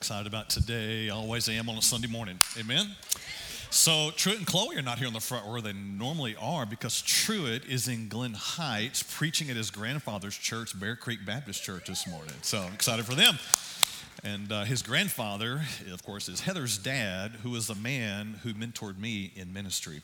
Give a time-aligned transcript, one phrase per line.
[0.00, 1.10] excited about today.
[1.10, 2.40] Always am on a Sunday morning.
[2.58, 2.88] Amen.
[3.68, 7.02] So Truett and Chloe are not here on the front where they normally are because
[7.02, 12.08] Truett is in Glen Heights preaching at his grandfather's church, Bear Creek Baptist Church, this
[12.08, 12.32] morning.
[12.40, 13.38] So excited for them.
[14.24, 15.60] And uh, his grandfather,
[15.92, 20.00] of course, is Heather's dad, who is the man who mentored me in ministry.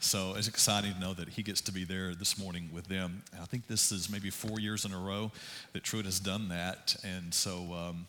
[0.00, 3.22] So it's exciting to know that he gets to be there this morning with them.
[3.40, 5.32] I think this is maybe four years in a row
[5.72, 6.96] that Truett has done that.
[7.02, 8.06] And so um,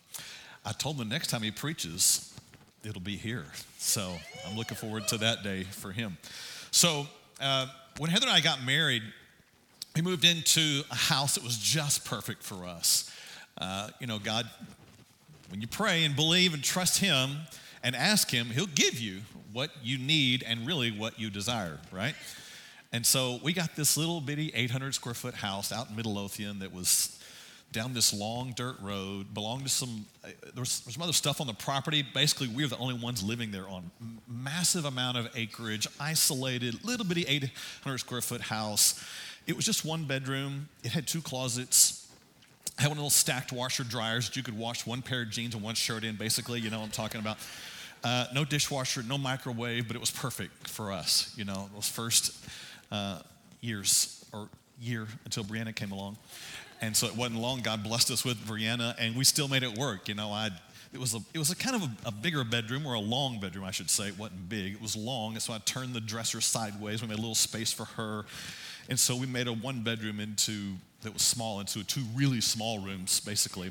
[0.64, 2.34] I told him the next time he preaches,
[2.84, 3.46] it'll be here.
[3.78, 4.14] So
[4.46, 6.18] I'm looking forward to that day for him.
[6.70, 7.06] So
[7.40, 7.66] uh,
[7.98, 9.02] when Heather and I got married,
[9.96, 13.10] we moved into a house that was just perfect for us.
[13.58, 14.48] Uh, you know, God,
[15.50, 17.38] when you pray and believe and trust Him
[17.82, 19.20] and ask Him, He'll give you
[19.52, 22.14] what you need and really what you desire, right?
[22.92, 26.72] And so we got this little bitty 800 square foot house out in Midlothian that
[26.72, 27.19] was
[27.72, 31.46] down this long dirt road, belonged to some, uh, there was, some other stuff on
[31.46, 32.02] the property.
[32.02, 33.90] Basically, we were the only ones living there on
[34.28, 39.02] massive amount of acreage, isolated, little bitty 800 square foot house.
[39.46, 40.68] It was just one bedroom.
[40.82, 42.08] It had two closets.
[42.78, 45.62] Had one those stacked washer dryers that you could wash one pair of jeans and
[45.62, 47.38] one shirt in, basically, you know what I'm talking about.
[48.02, 52.34] Uh, no dishwasher, no microwave, but it was perfect for us, you know, those first
[52.90, 53.18] uh,
[53.60, 54.48] years or
[54.80, 56.16] year until Brianna came along.
[56.80, 57.60] And so it wasn't long.
[57.60, 60.08] God blessed us with Brianna, and we still made it work.
[60.08, 60.50] You know, I
[60.92, 63.38] it was a it was a kind of a, a, bigger bedroom or a long
[63.38, 64.08] bedroom, I should say.
[64.08, 64.74] It wasn't big.
[64.74, 67.02] It was long, and so I turned the dresser sideways.
[67.02, 68.24] We made a little space for her,
[68.88, 72.78] and so we made a one bedroom into that was small into two really small
[72.80, 73.70] rooms, basically.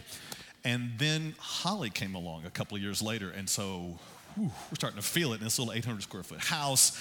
[0.63, 3.97] And then Holly came along a couple of years later, and so
[4.35, 6.99] whew, we're starting to feel it in this little 800 square foot house.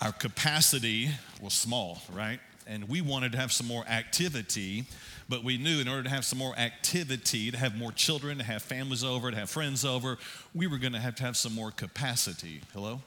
[0.00, 2.40] Our capacity was small, right?
[2.66, 4.86] And we wanted to have some more activity
[5.28, 8.44] but we knew in order to have some more activity, to have more children, to
[8.44, 10.18] have families over, to have friends over,
[10.54, 12.60] we were going to have to have some more capacity.
[12.72, 13.00] Hello?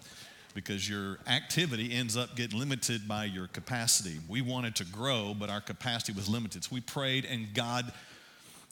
[0.53, 4.20] Because your activity ends up getting limited by your capacity.
[4.27, 6.64] We wanted to grow, but our capacity was limited.
[6.64, 7.92] So we prayed, and God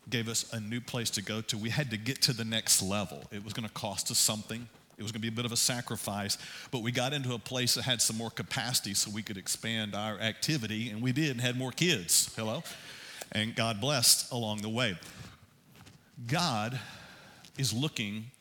[0.09, 1.57] gave us a new place to go to.
[1.57, 3.23] We had to get to the next level.
[3.31, 4.67] It was going to cost us something.
[4.97, 6.38] It was going to be a bit of a sacrifice,
[6.72, 9.94] but we got into a place that had some more capacity so we could expand
[9.94, 12.33] our activity, and we did and had more kids.
[12.35, 12.63] Hello?
[13.31, 14.97] and God blessed along the way.
[16.28, 16.79] God
[17.57, 18.31] is looking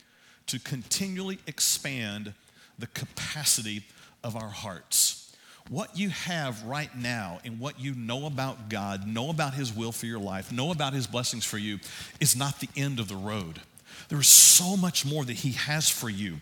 [0.47, 2.32] to continually expand
[2.78, 3.84] the capacity
[4.22, 5.34] of our hearts.
[5.69, 9.93] What you have right now and what you know about God, know about His will
[9.93, 11.78] for your life, know about His blessings for you,
[12.20, 13.60] is not the end of the road.
[14.09, 16.37] There is so much more that He has for you.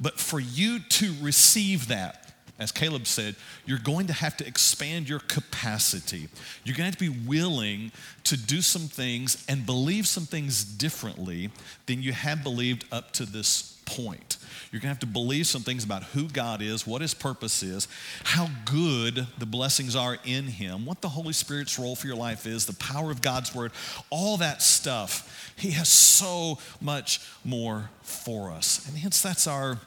[0.00, 3.36] But for you to receive that, as Caleb said,
[3.66, 6.28] you're going to have to expand your capacity.
[6.64, 7.92] You're going to have to be willing
[8.24, 11.50] to do some things and believe some things differently
[11.86, 14.37] than you have believed up to this point.
[14.70, 17.62] You're going to have to believe some things about who God is, what His purpose
[17.62, 17.88] is,
[18.24, 22.46] how good the blessings are in Him, what the Holy Spirit's role for your life
[22.46, 23.72] is, the power of God's Word,
[24.10, 25.52] all that stuff.
[25.56, 28.86] He has so much more for us.
[28.88, 29.78] And hence, that's our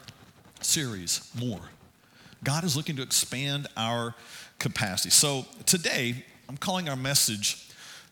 [0.61, 1.61] series, More.
[2.43, 4.15] God is looking to expand our
[4.57, 5.11] capacity.
[5.11, 7.67] So today, I'm calling our message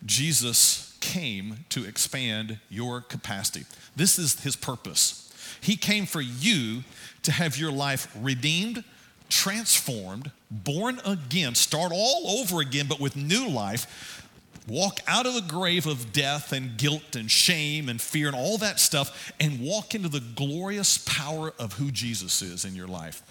[0.05, 3.65] Jesus came to expand your capacity.
[3.95, 5.28] This is his purpose.
[5.61, 6.83] He came for you
[7.23, 8.83] to have your life redeemed,
[9.29, 14.25] transformed, born again, start all over again, but with new life.
[14.67, 18.59] Walk out of the grave of death and guilt and shame and fear and all
[18.59, 23.23] that stuff and walk into the glorious power of who Jesus is in your life.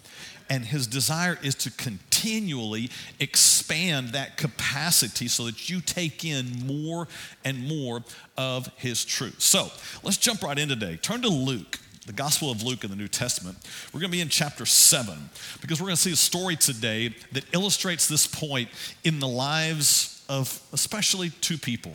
[0.50, 2.91] And his desire is to continually
[3.21, 7.06] expand that capacity so that you take in more
[7.45, 8.03] and more
[8.37, 9.41] of his truth.
[9.41, 9.71] So
[10.03, 10.97] let's jump right in today.
[10.97, 13.58] Turn to Luke the Gospel of Luke in the New Testament.
[13.92, 15.28] We're going to be in chapter 7
[15.60, 18.70] because we're going to see a story today that illustrates this point
[19.04, 21.92] in the lives of especially two people.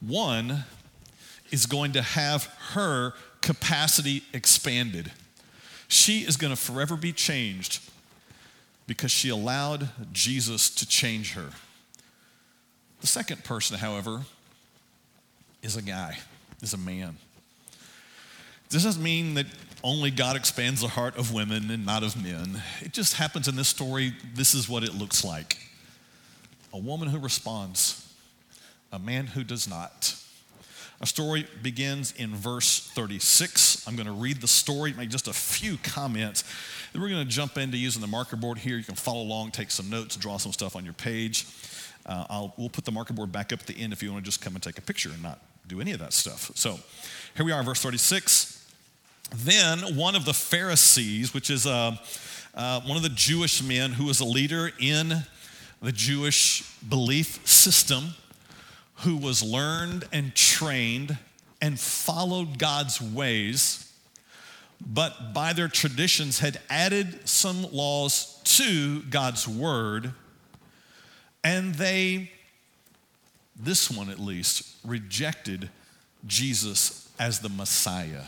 [0.00, 0.64] One
[1.50, 5.12] is going to have her capacity expanded.
[5.86, 7.80] She is going to forever be changed
[8.86, 11.50] because she allowed Jesus to change her.
[13.02, 14.22] The second person, however,
[15.62, 16.16] is a guy,
[16.62, 17.18] is a man.
[18.68, 19.46] This doesn't mean that
[19.84, 22.62] only God expands the heart of women and not of men.
[22.80, 25.58] It just happens in this story, this is what it looks like
[26.72, 28.12] a woman who responds,
[28.92, 30.14] a man who does not.
[31.00, 33.88] Our story begins in verse 36.
[33.88, 36.44] I'm going to read the story, make just a few comments.
[36.92, 38.76] Then we're going to jump into using the marker board here.
[38.76, 41.46] You can follow along, take some notes, draw some stuff on your page.
[42.04, 44.28] Uh, we'll put the marker board back up at the end if you want to
[44.28, 46.50] just come and take a picture and not do any of that stuff.
[46.54, 46.78] So
[47.36, 48.55] here we are, in verse 36.
[49.34, 51.96] Then one of the Pharisees, which is uh,
[52.54, 55.24] uh, one of the Jewish men who was a leader in
[55.82, 58.14] the Jewish belief system,
[58.96, 61.18] who was learned and trained
[61.60, 63.92] and followed God's ways,
[64.80, 70.12] but by their traditions had added some laws to God's word,
[71.42, 72.30] and they,
[73.58, 75.70] this one at least, rejected
[76.26, 78.22] Jesus as the Messiah,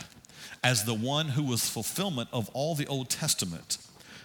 [0.63, 3.79] as the one who was fulfillment of all the Old Testament.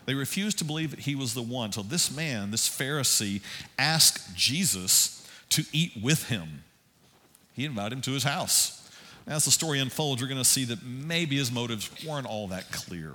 [0.06, 1.72] They refused to believe that he was the one.
[1.72, 3.42] So this man, this Pharisee,
[3.80, 6.64] asked Jesus to eat with him.
[7.54, 8.80] He invited him to his house.
[9.26, 12.72] As the story unfolds, we're going to see that maybe his motives weren't all that
[12.72, 13.14] clear.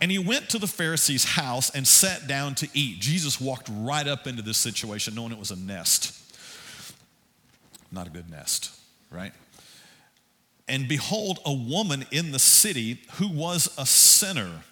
[0.00, 3.00] And he went to the Pharisee's house and sat down to eat.
[3.00, 6.14] Jesus walked right up into this situation knowing it was a nest.
[7.90, 8.70] Not a good nest,
[9.10, 9.32] right?
[10.68, 14.62] And behold, a woman in the city who was a sinner.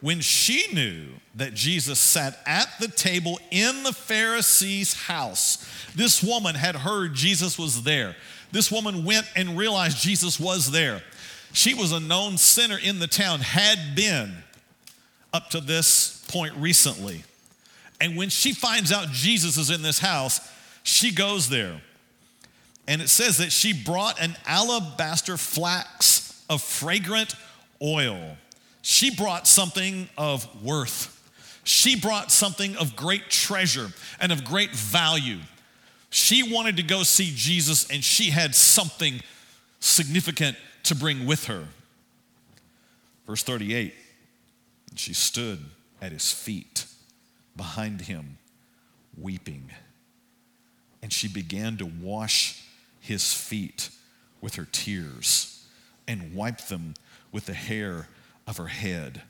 [0.00, 6.54] When she knew that Jesus sat at the table in the Pharisee's house, this woman
[6.54, 8.14] had heard Jesus was there.
[8.52, 11.02] This woman went and realized Jesus was there.
[11.52, 14.36] She was a known sinner in the town, had been
[15.32, 17.24] up to this point recently.
[18.00, 20.40] And when she finds out Jesus is in this house,
[20.82, 21.80] she goes there.
[22.88, 27.34] And it says that she brought an alabaster flax of fragrant
[27.82, 28.36] oil.
[28.82, 31.12] She brought something of worth.
[31.64, 33.88] She brought something of great treasure
[34.20, 35.38] and of great value.
[36.10, 39.20] She wanted to go see Jesus and she had something
[39.80, 41.66] significant to bring with her.
[43.26, 43.94] Verse 38
[44.94, 45.58] she stood
[46.00, 46.86] at his feet
[47.54, 48.38] behind him,
[49.18, 49.70] weeping.
[51.02, 52.62] And she began to wash
[53.06, 53.90] his feet
[54.40, 55.64] with her tears
[56.08, 56.94] and wiped them
[57.32, 58.08] with the hair
[58.46, 59.22] of her head.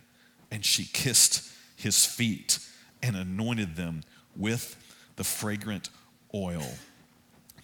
[0.51, 2.59] And she kissed his feet
[3.03, 4.03] and anointed them
[4.35, 4.77] with
[5.17, 5.91] the fragrant
[6.35, 6.67] oil.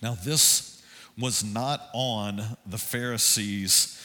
[0.03, 0.83] Now, this
[1.19, 4.01] was not on the Pharisees'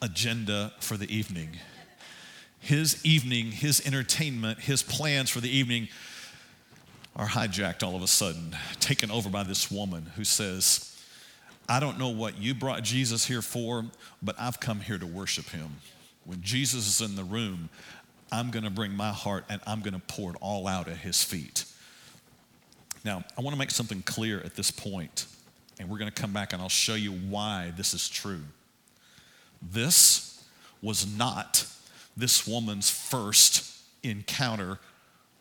[0.00, 1.50] agenda for the evening.
[2.58, 5.88] His evening, his entertainment, his plans for the evening
[7.14, 10.91] are hijacked all of a sudden, taken over by this woman who says,
[11.68, 13.84] I don't know what you brought Jesus here for,
[14.22, 15.76] but I've come here to worship him.
[16.24, 17.68] When Jesus is in the room,
[18.30, 20.98] I'm going to bring my heart and I'm going to pour it all out at
[20.98, 21.64] his feet.
[23.04, 25.26] Now, I want to make something clear at this point,
[25.78, 28.42] and we're going to come back and I'll show you why this is true.
[29.60, 30.44] This
[30.80, 31.66] was not
[32.16, 34.78] this woman's first encounter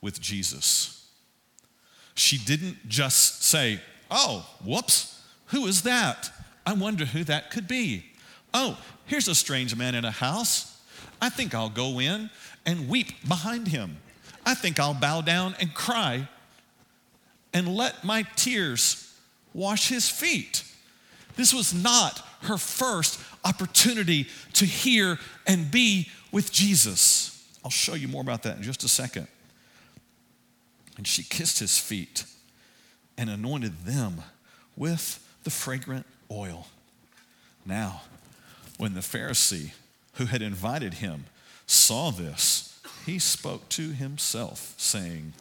[0.01, 1.09] with Jesus.
[2.15, 3.79] She didn't just say,
[4.09, 5.20] Oh, whoops,
[5.51, 6.31] who is that?
[6.65, 8.05] I wonder who that could be.
[8.53, 10.81] Oh, here's a strange man in a house.
[11.21, 12.29] I think I'll go in
[12.65, 13.97] and weep behind him.
[14.45, 16.27] I think I'll bow down and cry
[17.53, 19.13] and let my tears
[19.53, 20.63] wash his feet.
[21.35, 27.45] This was not her first opportunity to hear and be with Jesus.
[27.63, 29.27] I'll show you more about that in just a second.
[30.97, 32.25] And she kissed his feet
[33.17, 34.21] and anointed them
[34.75, 36.67] with the fragrant oil.
[37.65, 38.01] Now,
[38.77, 39.71] when the Pharisee
[40.15, 41.25] who had invited him
[41.67, 45.33] saw this, he spoke to himself, saying,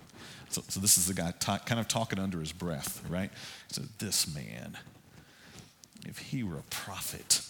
[0.51, 3.31] so, so this is the guy kind of talking under his breath, right?
[3.69, 4.77] Said, This man,
[6.05, 7.43] if he were a prophet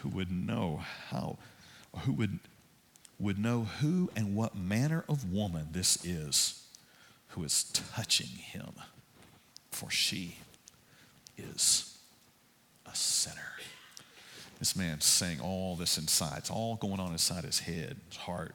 [0.00, 1.38] who would know how,
[2.00, 2.40] who would,
[3.20, 6.64] would know who and what manner of woman this is
[7.28, 8.72] who is touching him,
[9.70, 10.38] for she
[11.38, 11.98] is
[12.90, 13.40] a sinner.
[14.58, 16.38] This man's saying all this inside.
[16.38, 18.54] It's all going on inside his head, his heart.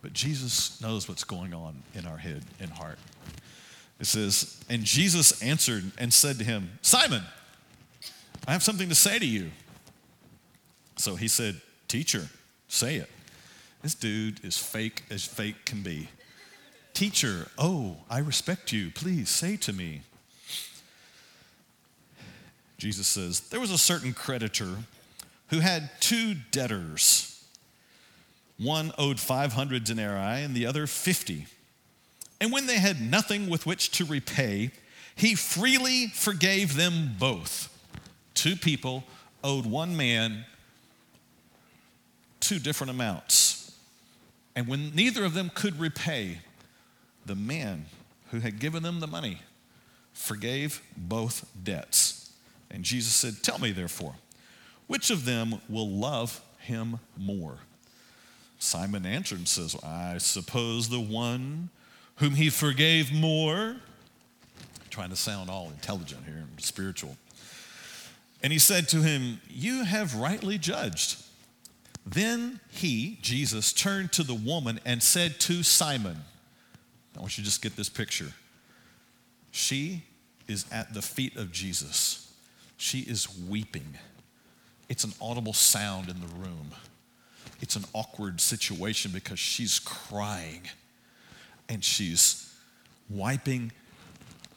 [0.00, 2.98] But Jesus knows what's going on in our head and heart.
[4.00, 7.22] It says, And Jesus answered and said to him, Simon,
[8.46, 9.50] I have something to say to you.
[10.96, 12.28] So he said, Teacher,
[12.68, 13.10] say it.
[13.82, 16.08] This dude is fake as fake can be.
[16.94, 18.90] Teacher, oh, I respect you.
[18.90, 20.02] Please say to me.
[22.78, 24.76] Jesus says, There was a certain creditor
[25.48, 27.44] who had two debtors.
[28.58, 31.46] One owed 500 denarii and the other 50.
[32.40, 34.70] And when they had nothing with which to repay,
[35.14, 37.74] he freely forgave them both.
[38.34, 39.04] Two people
[39.42, 40.44] owed one man
[42.40, 43.76] two different amounts.
[44.54, 46.38] And when neither of them could repay,
[47.26, 47.86] the man
[48.30, 49.40] who had given them the money
[50.12, 52.17] forgave both debts.
[52.70, 54.14] And Jesus said, Tell me, therefore,
[54.86, 57.58] which of them will love him more?
[58.58, 61.70] Simon answered and says, I suppose the one
[62.16, 63.76] whom he forgave more.
[64.90, 67.16] Trying to sound all intelligent here and spiritual.
[68.42, 71.22] And he said to him, You have rightly judged.
[72.06, 76.16] Then he, Jesus, turned to the woman and said to Simon,
[77.16, 78.32] I want you to just get this picture.
[79.50, 80.04] She
[80.46, 82.27] is at the feet of Jesus.
[82.78, 83.98] She is weeping.
[84.88, 86.70] It's an audible sound in the room.
[87.60, 90.62] It's an awkward situation because she's crying
[91.68, 92.50] and she's
[93.10, 93.72] wiping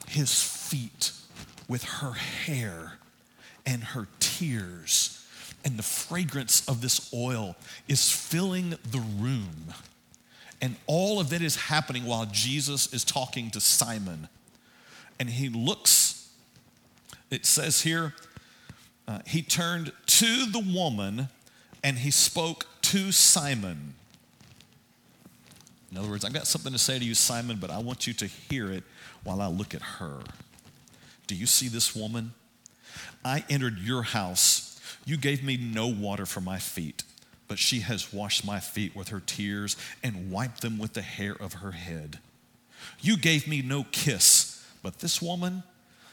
[0.08, 1.12] his feet
[1.68, 2.94] with her hair
[3.66, 5.26] and her tears.
[5.64, 7.56] And the fragrance of this oil
[7.88, 9.74] is filling the room.
[10.62, 14.28] And all of that is happening while Jesus is talking to Simon.
[15.20, 16.11] And he looks,
[17.32, 18.14] it says here,
[19.08, 21.30] uh, he turned to the woman
[21.84, 23.96] and he spoke to Simon.
[25.92, 28.14] In other words, I've got something to say to you, Simon, but I want you
[28.14, 28.84] to hear it
[29.24, 30.20] while I look at her.
[31.28, 32.34] Do you see this woman?
[33.26, 34.80] I entered your house.
[35.06, 37.04] You gave me no water for my feet,
[37.48, 41.36] but she has washed my feet with her tears and wiped them with the hair
[41.40, 42.20] of her head.
[43.02, 45.64] You gave me no kiss, but this woman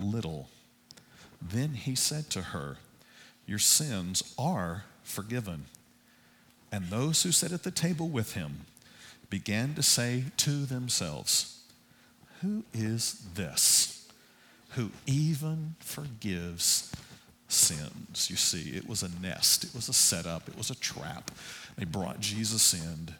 [0.00, 0.48] little.
[1.40, 2.76] Then he said to her,
[3.46, 5.66] Your sins are forgiven.
[6.70, 8.66] And those who sat at the table with him
[9.30, 11.62] began to say to themselves,
[12.42, 13.94] Who is this
[14.70, 16.92] who even forgives
[17.48, 18.28] sins?
[18.28, 21.30] You see, it was a nest, it was a setup, it was a trap.
[21.76, 23.14] They brought Jesus in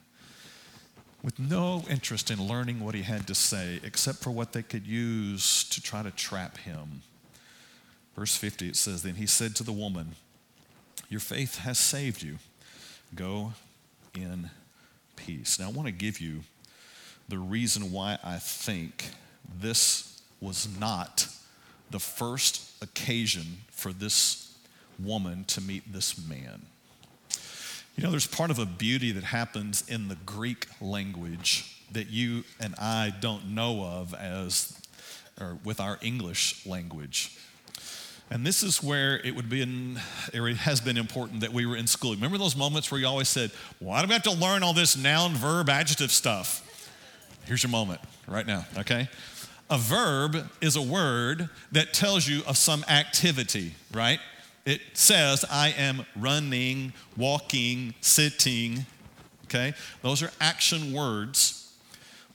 [1.23, 4.87] with no interest in learning what he had to say except for what they could
[4.87, 7.03] use to try to trap him.
[8.17, 10.15] Verse 50, it says, Then he said to the woman,
[11.09, 12.39] Your faith has saved you.
[13.15, 13.53] Go
[14.15, 14.51] in
[15.17, 15.59] peace.
[15.59, 16.41] Now, I want to give you
[17.29, 19.11] the reason why I think
[19.61, 21.27] this was not
[21.91, 24.57] the first occasion for this
[24.99, 26.67] woman to meet this man.
[27.99, 32.45] You know, there's part of a beauty that happens in the Greek language that you
[32.61, 34.81] and I don't know of as
[35.41, 37.37] or with our English language.
[38.31, 40.01] And this is where it would be, in,
[40.33, 42.15] it has been important that we were in school.
[42.15, 43.51] Remember those moments where you always said,
[43.81, 46.65] Why do we have to learn all this noun, verb, adjective stuff?
[47.47, 49.09] Here's your moment right now, okay?
[49.71, 54.21] A verb is a word that tells you of some activity, right?
[54.69, 58.85] It says, I am running, walking, sitting,
[59.47, 59.73] okay?
[60.03, 61.73] Those are action words.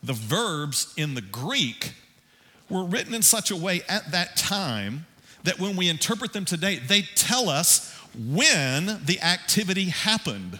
[0.02, 1.94] The verbs in the Greek
[2.72, 5.06] were written in such a way at that time
[5.44, 10.58] that when we interpret them today, they tell us when the activity happened,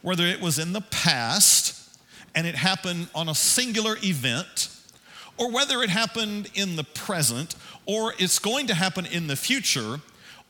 [0.00, 1.98] whether it was in the past
[2.34, 4.70] and it happened on a singular event,
[5.36, 10.00] or whether it happened in the present, or it's going to happen in the future,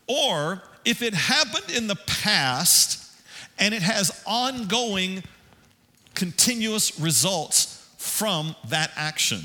[0.08, 3.04] or if it happened in the past
[3.58, 5.22] and it has ongoing,
[6.14, 9.40] continuous results from that action.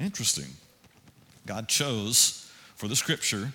[0.00, 0.48] Interesting.
[1.46, 3.52] God chose for the scripture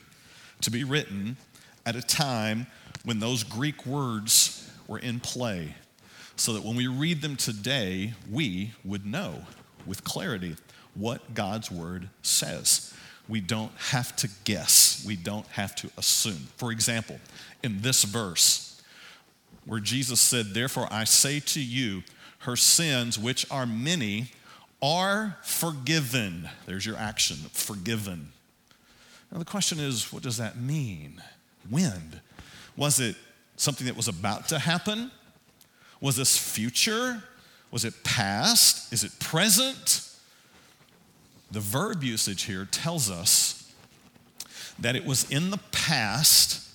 [0.62, 1.38] to be written
[1.86, 2.68] at a time
[3.04, 5.76] when those Greek words were in play,
[6.36, 9.44] so that when we read them today, we would know
[9.86, 10.56] with clarity
[10.94, 12.89] what God's word says.
[13.30, 16.48] We don't have to guess, we don't have to assume.
[16.58, 17.20] For example,
[17.64, 18.82] in this verse,
[19.66, 22.04] where Jesus said, Therefore I say to you,
[22.40, 24.32] her sins, which are many,
[24.82, 26.50] are forgiven.
[26.66, 28.32] There's your action, forgiven.
[29.32, 31.22] Now, the question is what does that mean?
[31.70, 32.22] When?
[32.76, 33.16] Was it
[33.58, 35.12] something that was about to happen?
[36.02, 37.22] Was this future?
[37.72, 38.92] Was it past?
[38.92, 40.09] Is it present?
[41.52, 43.74] The verb usage here tells us
[44.78, 46.68] that it was in the past.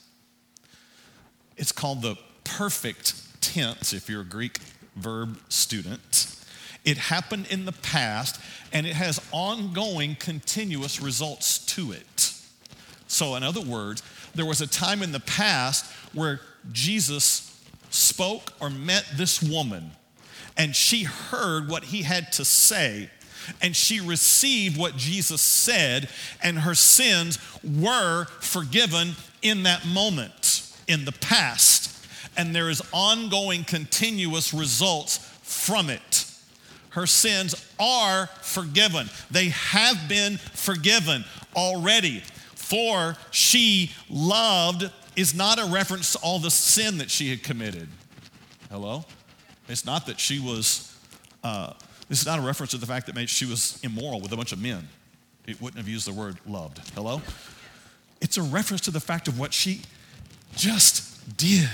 [1.56, 4.58] It's called the perfect tense if you're a Greek
[4.96, 6.36] verb student.
[6.84, 8.40] It happened in the past
[8.72, 12.32] and it has ongoing, continuous results to it.
[13.06, 14.02] So, in other words,
[14.34, 16.40] there was a time in the past where
[16.72, 17.50] Jesus
[17.90, 19.92] spoke or met this woman,
[20.56, 23.10] and she heard what he had to say,
[23.60, 26.08] and she received what Jesus said,
[26.42, 31.90] and her sins were forgiven in that moment in the past.
[32.36, 36.30] And there is ongoing, continuous results from it.
[36.90, 39.08] Her sins are forgiven.
[39.30, 41.24] They have been forgiven
[41.56, 42.22] already.
[42.54, 47.88] For she loved is not a reference to all the sin that she had committed.
[48.70, 49.04] Hello?
[49.68, 50.96] It's not that she was,
[51.42, 51.74] uh,
[52.08, 54.52] this is not a reference to the fact that she was immoral with a bunch
[54.52, 54.88] of men.
[55.46, 56.78] It wouldn't have used the word loved.
[56.94, 57.20] Hello?
[58.20, 59.82] It's a reference to the fact of what she
[60.56, 61.68] just did.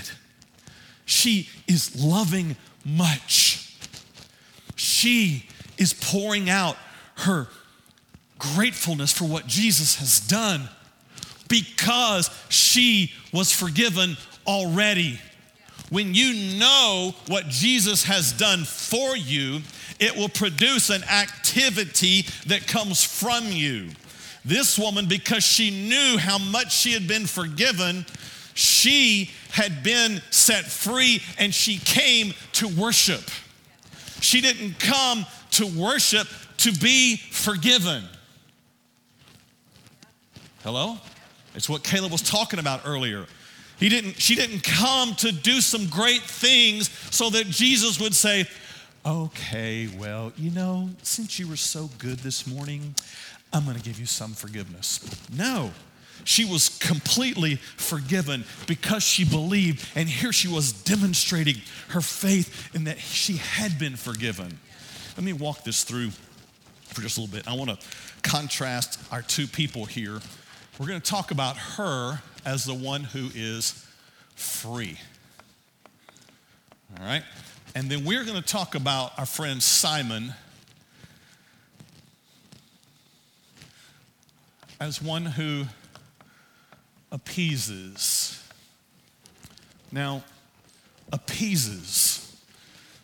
[1.05, 3.77] She is loving much.
[4.75, 5.45] She
[5.77, 6.77] is pouring out
[7.17, 7.47] her
[8.39, 10.67] gratefulness for what Jesus has done
[11.47, 15.19] because she was forgiven already.
[15.91, 19.59] When you know what Jesus has done for you,
[19.99, 23.89] it will produce an activity that comes from you.
[24.45, 28.05] This woman, because she knew how much she had been forgiven,
[28.53, 33.29] she had been set free and she came to worship.
[34.21, 36.25] She didn't come to worship
[36.59, 38.05] to be forgiven.
[40.63, 40.99] Hello?
[41.53, 43.25] It's what Caleb was talking about earlier.
[43.81, 48.45] He didn't, she didn't come to do some great things so that Jesus would say,
[49.03, 52.93] Okay, well, you know, since you were so good this morning,
[53.51, 54.99] I'm going to give you some forgiveness.
[55.35, 55.71] No,
[56.23, 61.55] she was completely forgiven because she believed, and here she was demonstrating
[61.87, 64.59] her faith in that she had been forgiven.
[65.17, 66.11] Let me walk this through
[66.83, 67.47] for just a little bit.
[67.47, 67.87] I want to
[68.21, 70.19] contrast our two people here
[70.81, 73.85] we're going to talk about her as the one who is
[74.35, 74.97] free.
[76.99, 77.23] All right?
[77.75, 80.33] And then we're going to talk about our friend Simon
[84.79, 85.65] as one who
[87.11, 88.43] appeases.
[89.91, 90.23] Now,
[91.13, 92.35] appeases.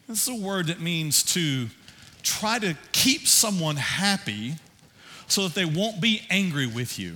[0.07, 1.67] This is a word that means to
[2.23, 4.55] try to keep someone happy
[5.27, 7.15] so that they won't be angry with you.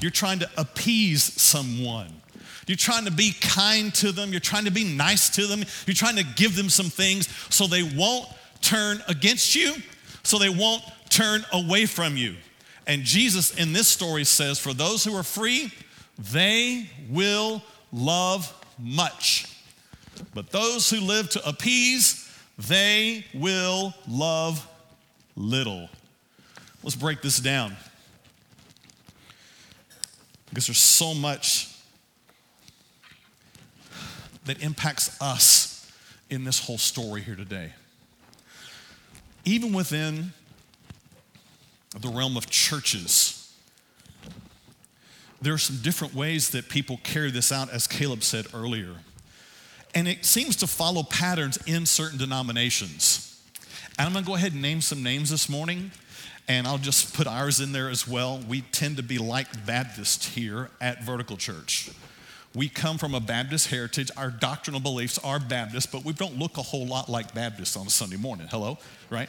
[0.00, 2.08] You're trying to appease someone.
[2.66, 4.30] You're trying to be kind to them.
[4.30, 5.64] You're trying to be nice to them.
[5.86, 8.28] You're trying to give them some things so they won't
[8.60, 9.74] turn against you,
[10.22, 12.36] so they won't turn away from you.
[12.86, 15.72] And Jesus in this story says, For those who are free,
[16.32, 19.46] they will love much.
[20.34, 24.66] But those who live to appease, they will love
[25.34, 25.88] little.
[26.82, 27.76] Let's break this down
[30.50, 31.68] because there's so much
[34.44, 35.90] that impacts us
[36.28, 37.72] in this whole story here today.
[39.44, 40.32] Even within
[41.98, 43.52] the realm of churches,
[45.40, 48.94] there are some different ways that people carry this out, as Caleb said earlier.
[49.94, 53.40] And it seems to follow patterns in certain denominations.
[53.98, 55.90] And I'm gonna go ahead and name some names this morning
[56.48, 58.40] and I'll just put ours in there as well.
[58.48, 61.90] We tend to be like Baptist here at Vertical Church.
[62.54, 64.10] We come from a Baptist heritage.
[64.16, 67.86] Our doctrinal beliefs are Baptist, but we don't look a whole lot like Baptists on
[67.86, 68.48] a Sunday morning.
[68.50, 68.78] Hello?
[69.08, 69.28] Right?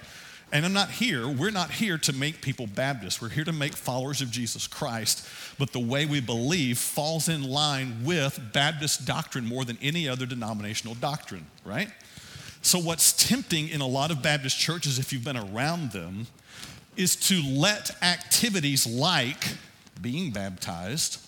[0.52, 3.22] And I'm not here, we're not here to make people Baptists.
[3.22, 5.26] We're here to make followers of Jesus Christ.
[5.58, 10.26] But the way we believe falls in line with Baptist doctrine more than any other
[10.26, 11.90] denominational doctrine, right?
[12.64, 16.28] So, what's tempting in a lot of Baptist churches, if you've been around them,
[16.96, 19.56] is to let activities like
[20.02, 21.20] being baptized,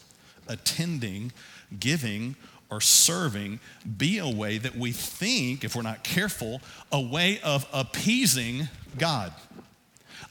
[0.48, 1.32] attending,
[1.80, 2.36] giving,
[2.70, 3.60] or serving
[3.98, 9.32] be a way that we think, if we're not careful, a way of appeasing God.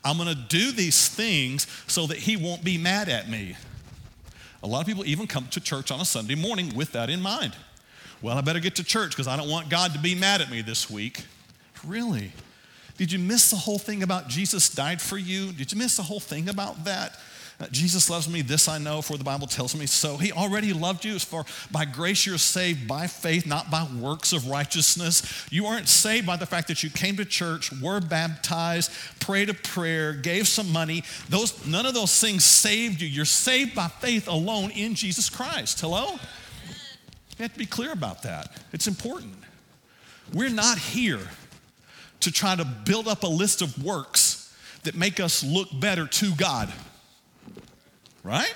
[0.05, 3.57] I'm gonna do these things so that He won't be mad at me.
[4.63, 7.21] A lot of people even come to church on a Sunday morning with that in
[7.21, 7.55] mind.
[8.21, 10.51] Well, I better get to church because I don't want God to be mad at
[10.51, 11.25] me this week.
[11.85, 12.33] Really?
[12.97, 15.53] Did you miss the whole thing about Jesus died for you?
[15.53, 17.19] Did you miss the whole thing about that?
[17.61, 20.17] Uh, Jesus loves me, this I know, for the Bible tells me so.
[20.17, 21.19] He already loved you.
[21.21, 25.47] For by grace you're saved by faith, not by works of righteousness.
[25.51, 29.55] You aren't saved by the fact that you came to church, were baptized, prayed a
[29.55, 31.05] prayer, gave some money.
[31.29, 33.07] Those, none of those things saved you.
[33.07, 35.81] You're saved by faith alone in Jesus Christ.
[35.81, 36.19] Hello?
[37.39, 38.61] You have to be clear about that.
[38.73, 39.37] It's important.
[40.33, 41.21] We're not here
[42.23, 46.35] to try to build up a list of works that make us look better to
[46.35, 46.73] God.
[48.25, 48.55] Right?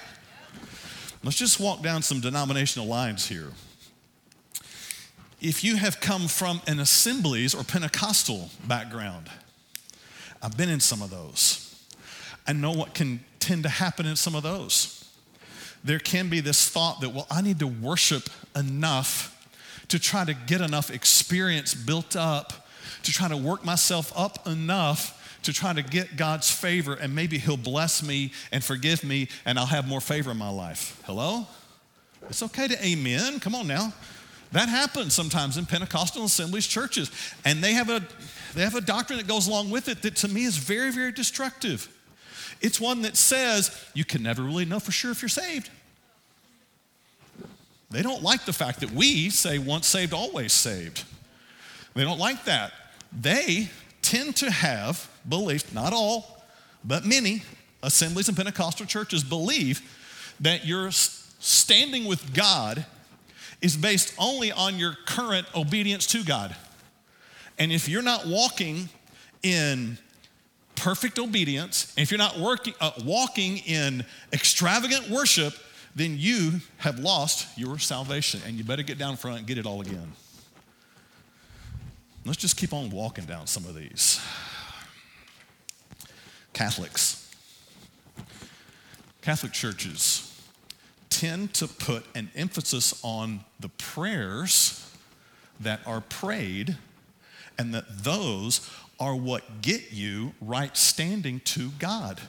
[1.22, 3.48] Let's just walk down some denominational lines here.
[5.40, 9.28] If you have come from an assemblies or Pentecostal background,
[10.42, 11.62] I've been in some of those.
[12.46, 15.08] I know what can tend to happen in some of those.
[15.82, 19.32] There can be this thought that, well, I need to worship enough
[19.88, 22.65] to try to get enough experience built up,
[23.02, 27.38] to try to work myself up enough to try to get God's favor, and maybe
[27.38, 31.00] He'll bless me and forgive me, and I'll have more favor in my life.
[31.06, 31.46] Hello?
[32.28, 33.38] It's okay to amen.
[33.38, 33.92] Come on now.
[34.52, 37.10] That happens sometimes in Pentecostal assemblies, churches,
[37.44, 38.02] and they have a
[38.54, 41.12] they have a doctrine that goes along with it that to me is very, very
[41.12, 41.92] destructive.
[42.60, 45.68] It's one that says you can never really know for sure if you're saved.
[47.90, 51.04] They don't like the fact that we say once saved, always saved.
[51.96, 52.72] They don't like that.
[53.10, 53.70] They
[54.02, 56.44] tend to have belief, not all,
[56.84, 57.42] but many
[57.82, 59.80] assemblies and Pentecostal churches believe
[60.40, 62.84] that your standing with God
[63.62, 66.54] is based only on your current obedience to God.
[67.58, 68.90] And if you're not walking
[69.42, 69.96] in
[70.74, 74.04] perfect obedience, and if you're not working, uh, walking in
[74.34, 75.54] extravagant worship,
[75.94, 79.64] then you have lost your salvation and you better get down front and get it
[79.64, 80.12] all again.
[82.26, 84.20] Let's just keep on walking down some of these.
[86.52, 87.32] Catholics.
[89.22, 90.42] Catholic churches
[91.08, 94.92] tend to put an emphasis on the prayers
[95.60, 96.76] that are prayed
[97.58, 102.20] and that those are what get you right standing to God.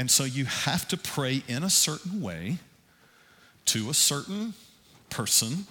[0.00, 2.58] And so you have to pray in a certain way
[3.66, 4.54] to a certain
[5.10, 5.66] person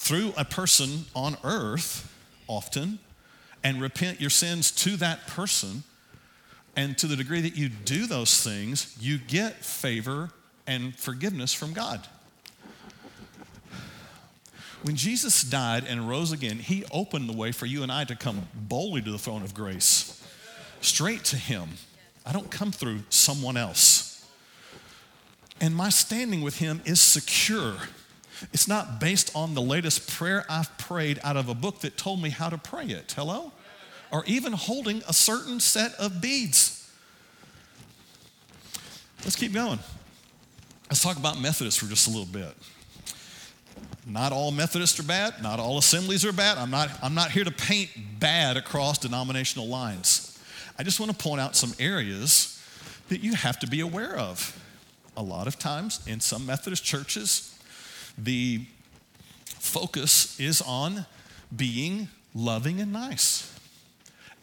[0.00, 2.10] through a person on earth
[2.48, 2.98] often
[3.62, 5.82] and repent your sins to that person.
[6.74, 10.30] And to the degree that you do those things, you get favor
[10.66, 12.06] and forgiveness from God.
[14.82, 18.16] When Jesus died and rose again, he opened the way for you and I to
[18.16, 20.26] come boldly to the throne of grace,
[20.80, 21.68] straight to him.
[22.24, 24.26] I don't come through someone else.
[25.60, 27.74] And my standing with him is secure.
[28.52, 32.22] It's not based on the latest prayer I've prayed out of a book that told
[32.22, 33.12] me how to pray it.
[33.16, 33.52] Hello?
[34.10, 36.90] Or even holding a certain set of beads.
[39.24, 39.78] Let's keep going.
[40.88, 42.54] Let's talk about Methodists for just a little bit.
[44.06, 46.58] Not all Methodists are bad, not all assemblies are bad.
[46.58, 50.38] I'm not, I'm not here to paint bad across denominational lines.
[50.78, 52.60] I just want to point out some areas
[53.08, 54.58] that you have to be aware of.
[55.16, 57.58] A lot of times in some Methodist churches,
[58.24, 58.66] the
[59.46, 61.06] focus is on
[61.54, 63.46] being loving and nice.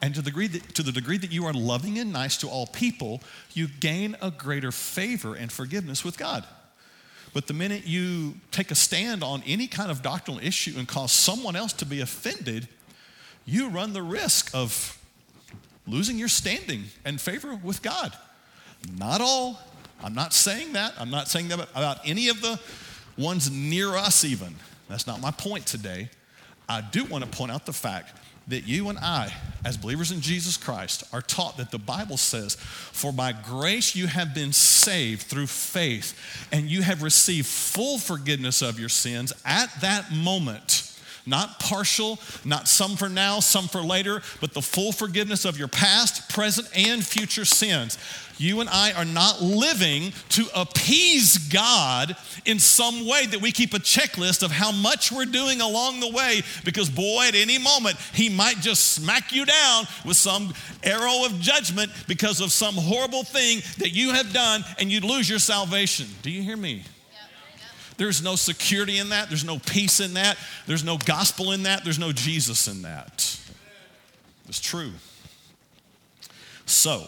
[0.01, 2.47] And to the, degree that, to the degree that you are loving and nice to
[2.47, 3.21] all people,
[3.53, 6.45] you gain a greater favor and forgiveness with God.
[7.33, 11.11] But the minute you take a stand on any kind of doctrinal issue and cause
[11.11, 12.67] someone else to be offended,
[13.45, 14.99] you run the risk of
[15.87, 18.13] losing your standing and favor with God.
[18.97, 19.59] Not all.
[20.03, 20.93] I'm not saying that.
[20.99, 22.59] I'm not saying that about any of the
[23.17, 24.55] ones near us, even.
[24.89, 26.09] That's not my point today.
[26.69, 29.33] I do want to point out the fact that you and I,
[29.65, 34.07] as believers in Jesus Christ, are taught that the Bible says, For by grace you
[34.07, 39.69] have been saved through faith, and you have received full forgiveness of your sins at
[39.81, 40.86] that moment.
[41.27, 45.67] Not partial, not some for now, some for later, but the full forgiveness of your
[45.67, 47.97] past, present, and future sins.
[48.37, 53.73] You and I are not living to appease God in some way that we keep
[53.73, 57.97] a checklist of how much we're doing along the way because, boy, at any moment,
[58.13, 63.23] He might just smack you down with some arrow of judgment because of some horrible
[63.23, 66.07] thing that you have done and you'd lose your salvation.
[66.21, 66.83] Do you hear me?
[67.97, 69.27] There's no security in that.
[69.27, 70.37] There's no peace in that.
[70.67, 71.83] There's no gospel in that.
[71.83, 73.39] There's no Jesus in that.
[74.47, 74.91] It's true.
[76.65, 77.07] So,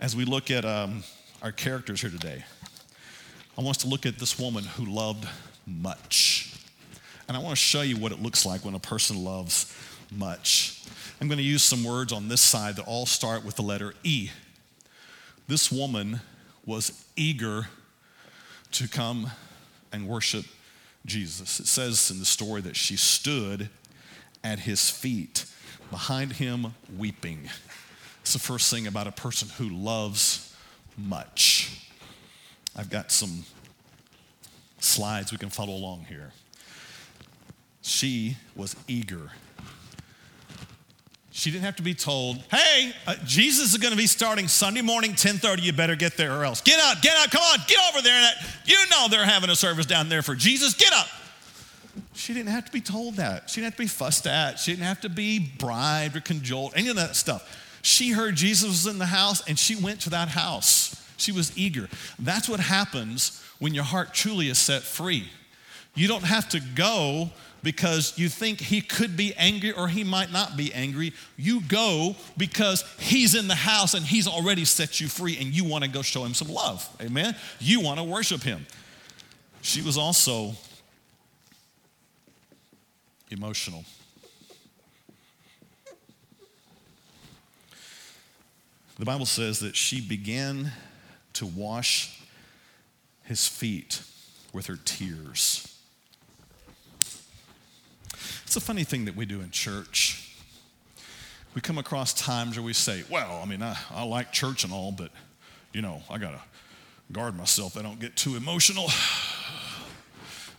[0.00, 1.04] as we look at um,
[1.42, 2.44] our characters here today,
[3.56, 5.28] I want us to look at this woman who loved
[5.66, 6.54] much.
[7.28, 9.74] And I want to show you what it looks like when a person loves
[10.10, 10.82] much.
[11.20, 13.94] I'm going to use some words on this side that all start with the letter
[14.02, 14.30] E.
[15.46, 16.20] This woman
[16.66, 17.68] was eager
[18.72, 19.30] to come
[19.92, 20.44] and worship
[21.06, 21.60] Jesus.
[21.60, 23.68] It says in the story that she stood
[24.44, 25.46] at his feet,
[25.90, 27.48] behind him weeping.
[28.22, 30.54] It's the first thing about a person who loves
[30.96, 31.88] much.
[32.74, 33.44] I've got some
[34.78, 36.32] slides we can follow along here.
[37.82, 39.30] She was eager.
[41.34, 44.82] She didn't have to be told, hey, uh, Jesus is going to be starting Sunday
[44.82, 45.62] morning, 1030.
[45.62, 46.60] You better get there or else.
[46.60, 48.30] Get up, get up, come on, get over there.
[48.66, 50.74] You know they're having a service down there for Jesus.
[50.74, 51.06] Get up.
[52.12, 53.48] She didn't have to be told that.
[53.48, 54.58] She didn't have to be fussed at.
[54.58, 57.78] She didn't have to be bribed or cajoled, any of that stuff.
[57.80, 61.02] She heard Jesus was in the house and she went to that house.
[61.16, 61.88] She was eager.
[62.18, 65.30] That's what happens when your heart truly is set free.
[65.94, 67.30] You don't have to go
[67.62, 71.12] because you think he could be angry or he might not be angry.
[71.36, 75.64] You go because he's in the house and he's already set you free and you
[75.64, 76.88] want to go show him some love.
[77.00, 77.36] Amen?
[77.60, 78.66] You want to worship him.
[79.60, 80.52] She was also
[83.30, 83.84] emotional.
[88.98, 90.72] The Bible says that she began
[91.34, 92.20] to wash
[93.24, 94.02] his feet
[94.52, 95.71] with her tears.
[98.52, 100.30] It's a funny thing that we do in church.
[101.54, 104.74] We come across times where we say, Well, I mean, I, I like church and
[104.74, 105.10] all, but,
[105.72, 106.40] you know, I got to
[107.12, 107.78] guard myself.
[107.78, 108.90] I don't get too emotional.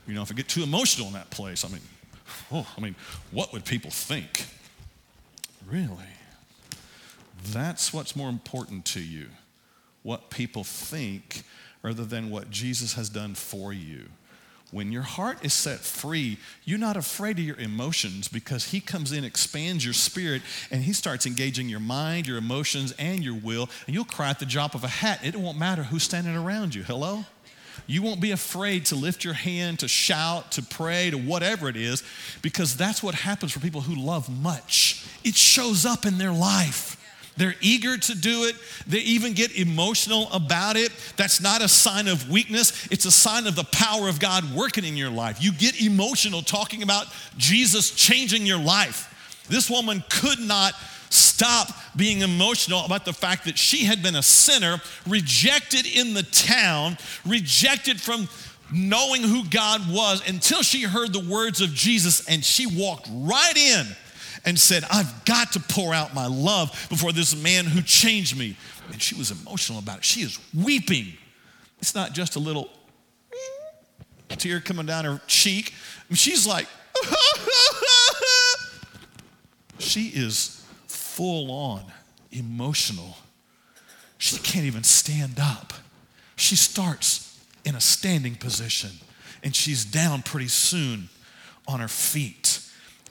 [0.07, 1.81] You know, if I get too emotional in that place, I mean,
[2.51, 2.95] oh, I mean,
[3.31, 4.47] what would people think?
[5.65, 5.95] Really?
[7.51, 9.27] That's what's more important to you,
[10.01, 11.43] what people think
[11.83, 14.09] rather than what Jesus has done for you.
[14.73, 19.11] When your heart is set free, you're not afraid of your emotions because He comes
[19.11, 23.69] in, expands your spirit, and He starts engaging your mind, your emotions, and your will.
[23.85, 25.19] And you'll cry at the drop of a hat.
[25.23, 26.81] It won't matter who's standing around you.
[26.81, 27.23] Hello?
[27.85, 31.75] You won't be afraid to lift your hand, to shout, to pray, to whatever it
[31.75, 32.01] is,
[32.41, 35.05] because that's what happens for people who love much.
[35.23, 36.97] It shows up in their life.
[37.37, 38.55] They're eager to do it.
[38.85, 40.91] They even get emotional about it.
[41.17, 44.85] That's not a sign of weakness, it's a sign of the power of God working
[44.85, 45.41] in your life.
[45.41, 49.09] You get emotional talking about Jesus changing your life.
[49.49, 50.73] This woman could not
[51.09, 56.23] stop being emotional about the fact that she had been a sinner, rejected in the
[56.23, 58.27] town, rejected from
[58.73, 63.55] knowing who God was until she heard the words of Jesus and she walked right
[63.55, 63.85] in
[64.45, 68.57] and said, I've got to pour out my love before this man who changed me.
[68.91, 70.05] And she was emotional about it.
[70.05, 71.13] She is weeping.
[71.79, 72.69] It's not just a little
[74.29, 75.73] tear coming down her cheek.
[76.11, 76.67] She's like,
[79.79, 81.83] she is full on
[82.31, 83.17] emotional.
[84.17, 85.73] She can't even stand up.
[86.35, 88.91] She starts in a standing position
[89.43, 91.09] and she's down pretty soon
[91.67, 92.42] on her feet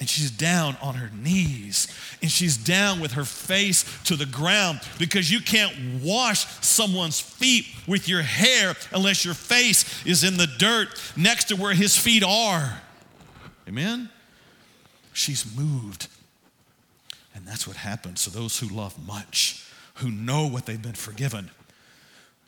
[0.03, 1.87] and she's down on her knees
[2.23, 7.67] and she's down with her face to the ground because you can't wash someone's feet
[7.87, 12.25] with your hair unless your face is in the dirt next to where his feet
[12.25, 12.83] are.
[13.69, 14.11] Amen?
[15.13, 16.09] She's moved.
[17.37, 19.65] And that's what happens to those who love much,
[19.99, 21.49] who know what they've been forgiven.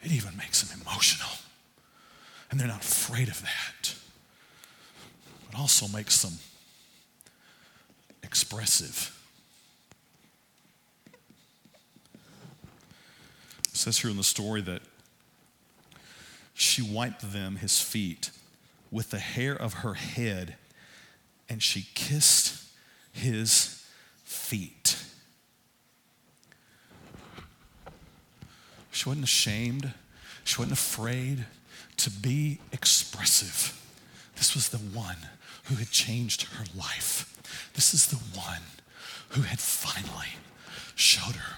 [0.02, 1.30] It even makes them emotional.
[2.50, 3.94] And they're not afraid of that.
[5.52, 6.32] It also makes them
[8.24, 9.16] expressive.
[13.68, 14.82] It says here in the story that
[16.54, 18.30] she wiped them, his feet,
[18.90, 20.54] with the hair of her head,
[21.48, 22.62] and she kissed
[23.12, 23.84] his
[24.22, 24.96] feet.
[28.92, 29.92] She wasn't ashamed,
[30.44, 31.46] she wasn't afraid
[31.96, 33.80] to be expressive.
[34.36, 35.16] This was the one
[35.64, 37.33] who had changed her life.
[37.74, 38.62] This is the one
[39.30, 40.34] who had finally
[40.94, 41.56] showed her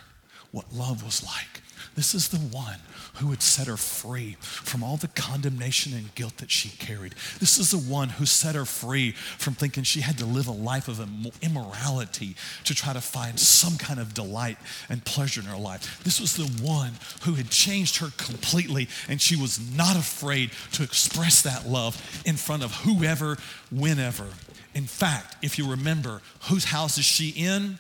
[0.51, 1.63] what love was like.
[1.97, 2.79] This is the one
[3.15, 7.15] who would set her free from all the condemnation and guilt that she carried.
[7.41, 10.53] This is the one who set her free from thinking she had to live a
[10.53, 11.01] life of
[11.41, 14.59] immorality to try to find some kind of delight
[14.91, 16.05] and pleasure in her life.
[16.05, 20.83] This was the one who had changed her completely, and she was not afraid to
[20.83, 23.39] express that love in front of whoever,
[23.71, 24.27] whenever.
[24.75, 27.79] In fact, if you remember, whose house is she in?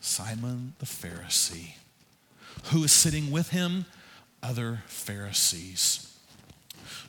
[0.00, 1.74] Simon the Pharisee.
[2.66, 3.86] Who is sitting with him?
[4.42, 6.06] Other Pharisees.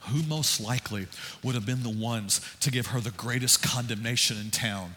[0.10, 1.08] Who most likely
[1.44, 4.96] would have been the ones to give her the greatest condemnation in town?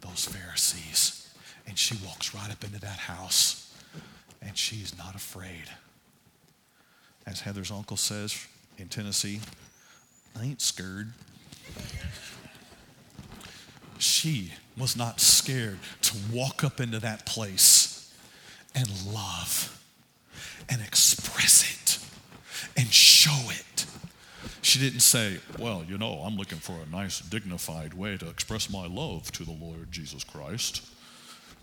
[0.00, 1.32] Those Pharisees.
[1.66, 3.72] And she walks right up into that house
[4.42, 5.70] and she's not afraid.
[7.26, 9.40] As Heather's uncle says in Tennessee,
[10.38, 11.12] I ain't scared
[13.98, 17.73] she was not scared to walk up into that place
[18.74, 19.80] and love
[20.68, 21.98] and express it
[22.76, 23.86] and show it.
[24.62, 28.70] She didn't say, Well, you know, I'm looking for a nice, dignified way to express
[28.70, 30.82] my love to the Lord Jesus Christ.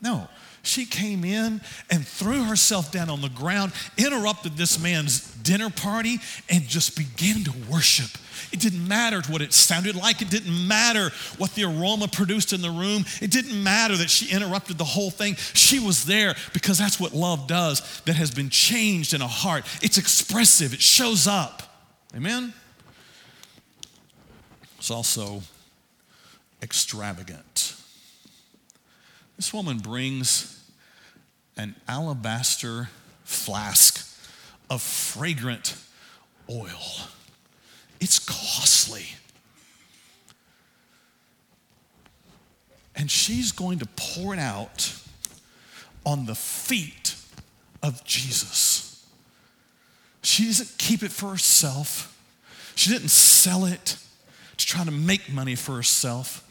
[0.01, 0.27] No.
[0.63, 6.19] She came in and threw herself down on the ground, interrupted this man's dinner party,
[6.49, 8.11] and just began to worship.
[8.51, 10.21] It didn't matter what it sounded like.
[10.21, 13.05] It didn't matter what the aroma produced in the room.
[13.21, 15.35] It didn't matter that she interrupted the whole thing.
[15.35, 19.65] She was there because that's what love does that has been changed in a heart.
[19.81, 21.63] It's expressive, it shows up.
[22.15, 22.53] Amen?
[24.77, 25.41] It's also
[26.61, 27.75] extravagant.
[29.37, 30.63] This woman brings
[31.57, 32.89] an alabaster
[33.23, 34.07] flask
[34.69, 35.75] of fragrant
[36.49, 37.07] oil.
[37.99, 39.05] It's costly.
[42.95, 44.95] And she's going to pour it out
[46.05, 47.15] on the feet
[47.81, 49.05] of Jesus.
[50.23, 52.17] She doesn't keep it for herself.
[52.75, 53.97] She didn't sell it
[54.57, 56.47] to try to make money for herself.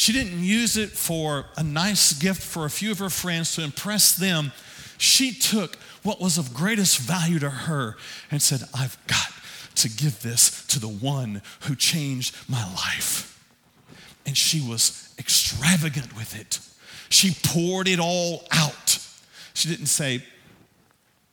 [0.00, 3.62] She didn't use it for a nice gift for a few of her friends to
[3.62, 4.50] impress them.
[4.96, 7.98] She took what was of greatest value to her
[8.30, 9.30] and said, I've got
[9.74, 13.38] to give this to the one who changed my life.
[14.24, 16.60] And she was extravagant with it.
[17.10, 19.06] She poured it all out.
[19.52, 20.24] She didn't say,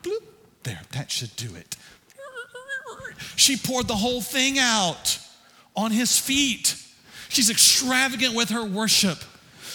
[0.04, 0.26] Bloop,
[0.64, 1.78] there, that should do it.
[3.38, 5.20] She poured the whole thing out
[5.74, 6.84] on his feet.
[7.30, 9.20] She's extravagant with her worship.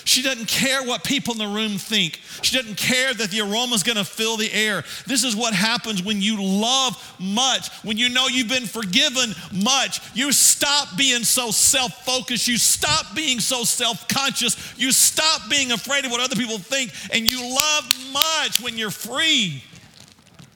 [0.05, 2.21] She doesn't care what people in the room think.
[2.43, 4.83] She doesn't care that the aroma is going to fill the air.
[5.07, 10.01] This is what happens when you love much, when you know you've been forgiven much.
[10.15, 12.49] You stop being so self focused.
[12.49, 14.75] You stop being so self conscious.
[14.77, 18.91] You stop being afraid of what other people think, and you love much when you're
[18.91, 19.63] free.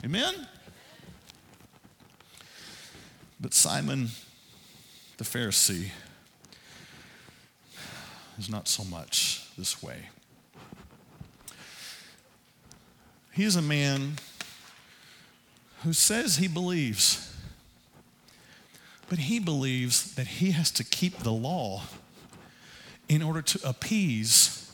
[0.05, 0.35] Amen?
[3.41, 4.09] But Simon
[5.19, 5.91] the Pharisee
[8.39, 10.09] is not so much this way.
[13.33, 14.15] He is a man
[15.83, 17.35] who says he believes,
[19.09, 21.83] but he believes that he has to keep the law
[23.09, 24.73] in order to appease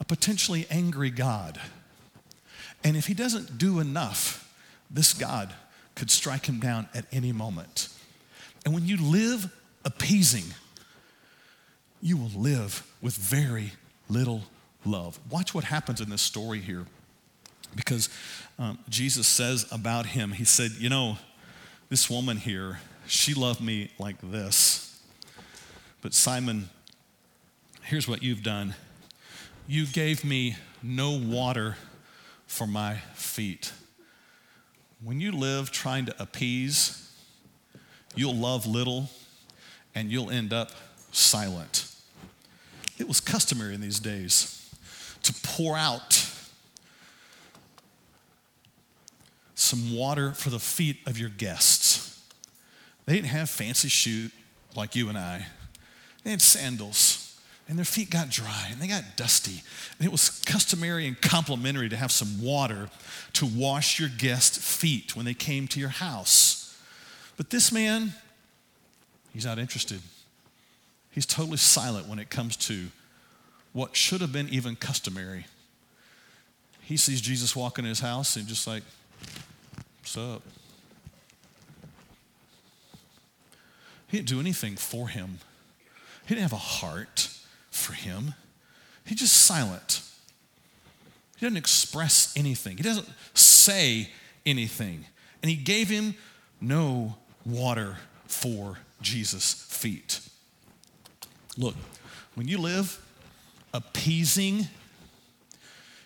[0.00, 1.60] a potentially angry God.
[2.84, 4.52] And if he doesn't do enough,
[4.90, 5.52] this God
[5.94, 7.88] could strike him down at any moment.
[8.64, 9.52] And when you live
[9.84, 10.44] appeasing,
[12.00, 13.72] you will live with very
[14.08, 14.42] little
[14.84, 15.18] love.
[15.30, 16.86] Watch what happens in this story here.
[17.74, 18.08] Because
[18.58, 21.18] um, Jesus says about him, He said, You know,
[21.88, 25.00] this woman here, she loved me like this.
[26.00, 26.68] But Simon,
[27.82, 28.74] here's what you've done
[29.66, 31.76] you gave me no water
[32.46, 33.72] for my feet.
[35.02, 37.12] When you live trying to appease,
[38.14, 39.10] you'll love little
[39.94, 40.70] and you'll end up
[41.12, 41.87] silent.
[42.98, 44.74] It was customary in these days
[45.22, 46.28] to pour out
[49.54, 52.22] some water for the feet of your guests.
[53.06, 54.32] They didn't have fancy shoes
[54.76, 55.46] like you and I,
[56.24, 57.24] they had sandals.
[57.68, 59.62] And their feet got dry and they got dusty.
[59.98, 62.88] And it was customary and complimentary to have some water
[63.34, 66.78] to wash your guests' feet when they came to your house.
[67.36, 68.14] But this man,
[69.34, 70.00] he's not interested.
[71.10, 72.88] He's totally silent when it comes to
[73.72, 75.46] what should have been even customary.
[76.82, 78.82] He sees Jesus walking in his house and just like,
[80.00, 80.42] what's up?
[84.08, 85.38] He didn't do anything for him.
[86.26, 87.30] He didn't have a heart
[87.70, 88.34] for him.
[89.04, 90.02] He's just silent.
[91.36, 92.78] He doesn't express anything.
[92.78, 94.10] He doesn't say
[94.44, 95.04] anything.
[95.42, 96.14] And he gave him
[96.60, 100.20] no water for Jesus' feet.
[101.58, 101.74] Look,
[102.36, 103.04] when you live
[103.74, 104.68] appeasing,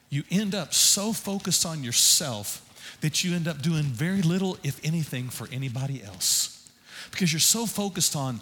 [0.09, 2.69] you end up so focused on yourself
[3.03, 6.69] that you end up doing very little, if anything, for anybody else.
[7.11, 8.41] Because you're so focused on,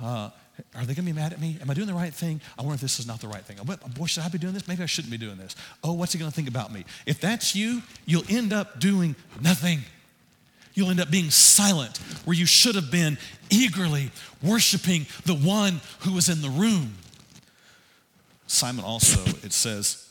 [0.00, 0.30] uh,
[0.74, 1.56] are they going to be mad at me?
[1.62, 2.40] Am I doing the right thing?
[2.58, 3.56] I wonder if this is not the right thing.
[3.96, 4.68] Boy, should I be doing this?
[4.68, 5.56] Maybe I shouldn't be doing this.
[5.82, 6.84] Oh, what's he going to think about me?
[7.06, 9.80] If that's you, you'll end up doing nothing.
[10.74, 13.18] You'll end up being silent where you should have been
[13.50, 14.10] eagerly
[14.42, 16.94] worshiping the one who was in the room.
[18.46, 20.08] Simon also, it says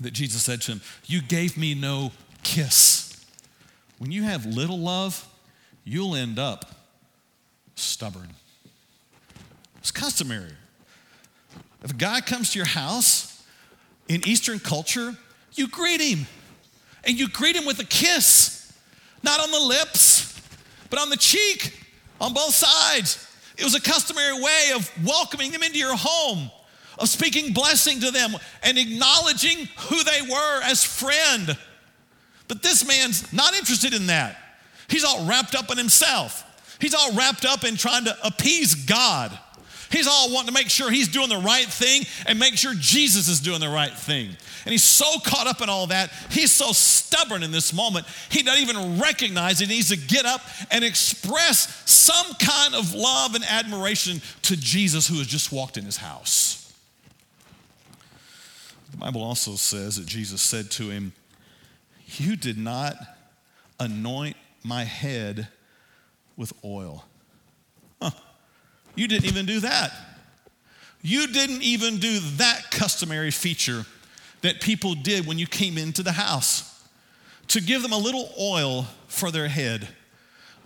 [0.00, 3.24] that Jesus said to him, You gave me no kiss.
[3.98, 5.26] When you have little love,
[5.84, 6.66] you'll end up
[7.74, 8.28] stubborn.
[9.78, 10.52] It's customary.
[11.82, 13.44] If a guy comes to your house
[14.08, 15.14] in Eastern culture,
[15.54, 16.26] you greet him.
[17.04, 18.55] And you greet him with a kiss,
[19.22, 20.40] not on the lips,
[20.90, 21.80] but on the cheek,
[22.20, 23.22] on both sides.
[23.56, 26.50] It was a customary way of welcoming them into your home,
[26.98, 31.56] of speaking blessing to them and acknowledging who they were as friend.
[32.48, 34.38] But this man's not interested in that.
[34.88, 36.44] He's all wrapped up in himself.
[36.80, 39.36] He's all wrapped up in trying to appease God.
[39.90, 43.28] He's all wanting to make sure he's doing the right thing and make sure Jesus
[43.28, 44.28] is doing the right thing.
[44.64, 48.42] And he's so caught up in all that, he's so stubborn in this moment, he
[48.42, 53.44] doesn't even recognize he needs to get up and express some kind of love and
[53.44, 56.72] admiration to Jesus who has just walked in his house.
[58.90, 61.12] The Bible also says that Jesus said to him,
[62.16, 62.96] You did not
[63.78, 65.48] anoint my head
[66.36, 67.04] with oil.
[68.96, 69.92] You didn't even do that.
[71.02, 73.86] You didn't even do that customary feature
[74.40, 76.84] that people did when you came into the house
[77.48, 79.86] to give them a little oil for their head,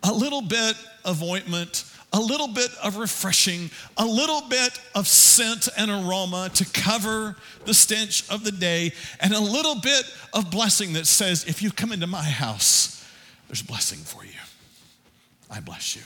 [0.02, 5.68] a little bit of ointment, a little bit of refreshing, a little bit of scent
[5.76, 10.94] and aroma to cover the stench of the day, and a little bit of blessing
[10.94, 13.06] that says, if you come into my house,
[13.48, 14.32] there's blessing for you.
[15.50, 16.02] I bless you.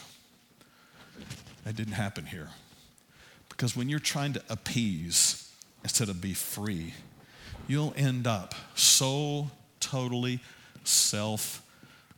[1.65, 2.49] That didn't happen here.
[3.49, 5.51] Because when you're trying to appease
[5.83, 6.95] instead of be free,
[7.67, 9.51] you'll end up so
[9.81, 10.41] totally
[10.85, 11.63] self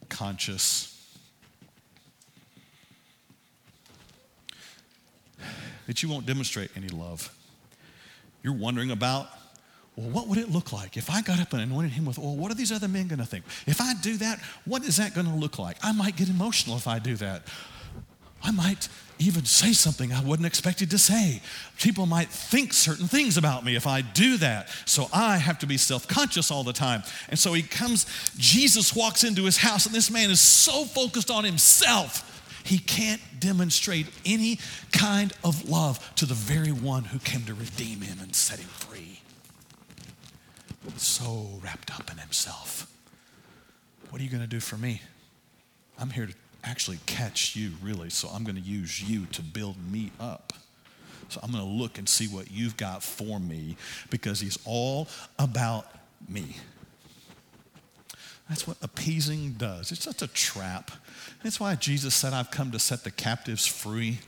[0.08, 0.92] conscious.
[5.86, 7.32] That you won't demonstrate any love.
[8.42, 9.28] You're wondering about,
[9.94, 12.36] well, what would it look like if I got up and anointed him with oil?
[12.36, 13.44] What are these other men going to think?
[13.66, 15.76] If I do that, what is that going to look like?
[15.82, 17.42] I might get emotional if I do that.
[18.42, 21.40] I might even say something I wasn't expected to say.
[21.80, 24.68] People might think certain things about me if I do that.
[24.84, 27.02] So I have to be self conscious all the time.
[27.28, 28.06] And so he comes,
[28.36, 32.32] Jesus walks into his house, and this man is so focused on himself,
[32.64, 34.58] he can't demonstrate any
[34.92, 38.68] kind of love to the very one who came to redeem him and set him
[38.68, 39.20] free.
[40.96, 42.90] So wrapped up in himself.
[44.10, 45.02] What are you going to do for me?
[45.98, 46.34] I'm here to
[46.66, 48.10] actually catch you, really.
[48.10, 50.52] So I'm going to use you to build me up.
[51.28, 53.76] So I'm going to look and see what you've got for me
[54.10, 55.08] because he's all
[55.38, 55.86] about
[56.28, 56.56] me.
[58.48, 59.90] That's what appeasing does.
[59.90, 60.92] It's such a trap.
[61.42, 64.18] That's why Jesus said, I've come to set the captives free.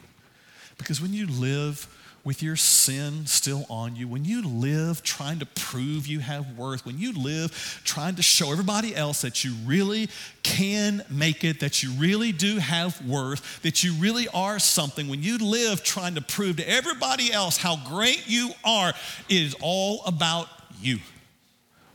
[0.77, 1.87] Because when you live
[2.29, 6.85] with your sin still on you, when you live trying to prove you have worth,
[6.85, 10.11] when you live trying to show everybody else that you really
[10.43, 15.23] can make it, that you really do have worth, that you really are something, when
[15.23, 18.95] you live trying to prove to everybody else how great you are, it
[19.43, 20.49] is all about
[20.83, 20.99] you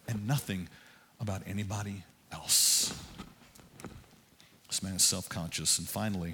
[0.08, 0.68] and nothing
[1.20, 2.92] about anybody else.
[4.68, 5.78] This man is self conscious.
[5.78, 6.34] And finally,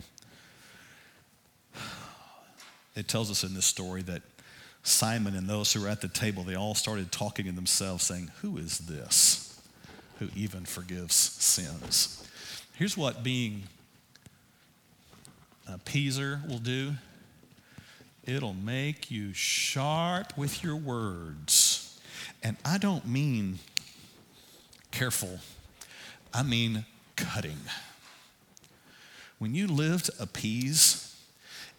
[2.99, 4.21] it tells us in this story that
[4.83, 8.31] Simon and those who were at the table, they all started talking to themselves, saying,
[8.41, 9.61] Who is this
[10.19, 12.27] who even forgives sins?
[12.73, 13.63] Here's what being
[15.67, 16.93] a peaser will do
[18.25, 21.99] it'll make you sharp with your words.
[22.43, 23.59] And I don't mean
[24.91, 25.39] careful,
[26.33, 26.85] I mean
[27.15, 27.57] cutting.
[29.39, 31.08] When you live to appease,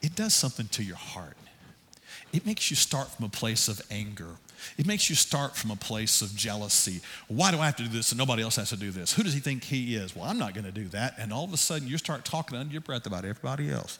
[0.03, 1.36] it does something to your heart.
[2.32, 4.36] It makes you start from a place of anger.
[4.76, 7.01] It makes you start from a place of jealousy.
[7.28, 9.12] Why do I have to do this and nobody else has to do this?
[9.14, 10.14] Who does he think he is?
[10.14, 11.14] Well, I'm not going to do that.
[11.18, 13.98] And all of a sudden, you start talking under your breath about everybody else.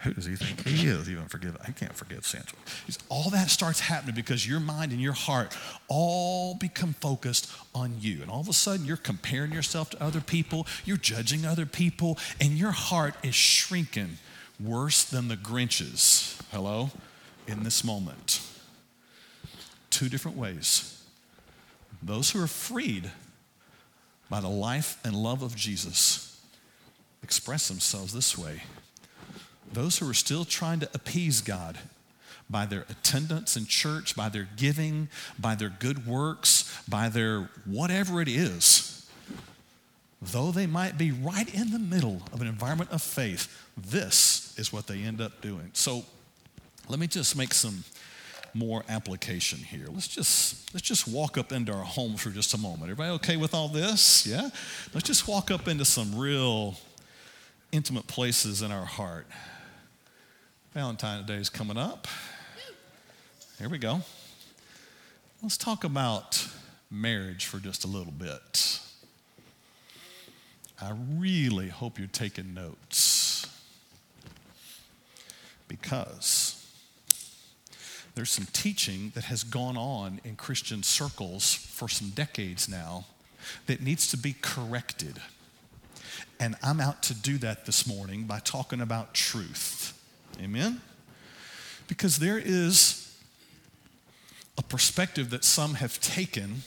[0.00, 1.08] Who does he think he is?
[1.08, 1.56] Even forgive?
[1.66, 2.56] I can't forgive Sancho.
[3.08, 5.56] All that starts happening because your mind and your heart
[5.88, 8.22] all become focused on you.
[8.22, 12.18] And all of a sudden, you're comparing yourself to other people, you're judging other people,
[12.40, 14.18] and your heart is shrinking
[14.62, 16.90] worse than the Grinches, hello,
[17.46, 18.40] in this moment.
[19.90, 21.02] Two different ways.
[22.02, 23.10] Those who are freed
[24.28, 26.40] by the life and love of Jesus
[27.22, 28.62] express themselves this way.
[29.72, 31.78] Those who are still trying to appease God
[32.48, 35.08] by their attendance in church, by their giving,
[35.38, 39.08] by their good works, by their whatever it is,
[40.20, 44.72] though they might be right in the middle of an environment of faith, this is
[44.72, 45.70] what they end up doing.
[45.72, 46.04] So
[46.88, 47.82] let me just make some
[48.52, 49.86] more application here.
[49.88, 52.90] Let's just let's just walk up into our home for just a moment.
[52.90, 54.26] Everybody okay with all this?
[54.26, 54.50] Yeah?
[54.92, 56.76] Let's just walk up into some real
[57.72, 59.26] intimate places in our heart.
[60.74, 62.06] Valentine's Day is coming up.
[63.58, 64.02] Here we go.
[65.42, 66.46] Let's talk about
[66.90, 68.80] marriage for just a little bit.
[70.82, 73.39] I really hope you're taking notes
[75.70, 76.66] because
[78.16, 83.06] there's some teaching that has gone on in Christian circles for some decades now
[83.66, 85.20] that needs to be corrected.
[86.40, 89.96] And I'm out to do that this morning by talking about truth.
[90.42, 90.80] Amen?
[91.86, 93.16] Because there is
[94.58, 96.62] a perspective that some have taken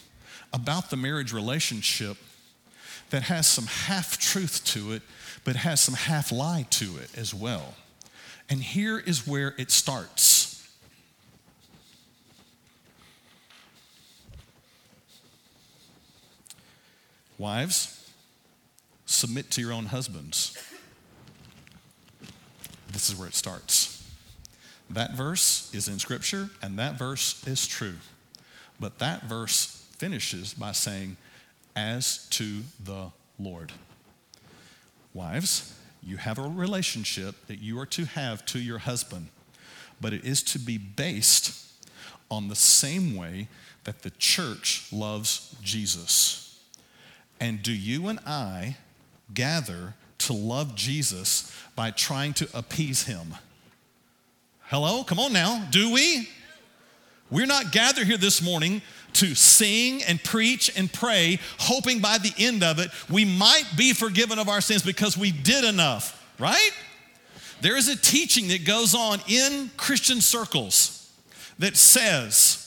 [0.53, 2.15] about the marriage relationship
[3.09, 5.01] that has some half truth to it,
[5.43, 7.75] but has some half lie to it as well.
[8.49, 10.67] And here is where it starts.
[17.37, 18.09] Wives,
[19.05, 20.57] submit to your own husbands.
[22.91, 24.07] This is where it starts.
[24.89, 27.95] That verse is in Scripture, and that verse is true.
[28.79, 31.17] But that verse finishes by saying,
[31.75, 33.71] as to the Lord.
[35.13, 35.75] Wives,
[36.05, 39.27] you have a relationship that you are to have to your husband,
[40.01, 41.71] but it is to be based
[42.29, 43.47] on the same way
[43.83, 46.59] that the church loves Jesus.
[47.39, 48.77] And do you and I
[49.33, 53.35] gather to love Jesus by trying to appease him?
[54.67, 55.03] Hello?
[55.03, 55.67] Come on now.
[55.71, 56.29] Do we?
[57.29, 58.81] We're not gathered here this morning
[59.13, 63.93] to sing and preach and pray, hoping by the end of it we might be
[63.93, 66.71] forgiven of our sins because we did enough, right?
[67.61, 71.11] There is a teaching that goes on in Christian circles
[71.59, 72.59] that says,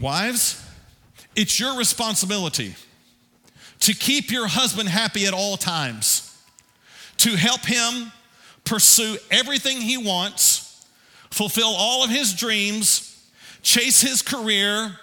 [0.00, 0.64] Wives,
[1.34, 2.74] it's your responsibility
[3.80, 6.36] to keep your husband happy at all times,
[7.18, 8.12] to help him
[8.64, 10.86] pursue everything he wants,
[11.30, 13.07] fulfill all of his dreams,
[13.68, 14.98] chase his career,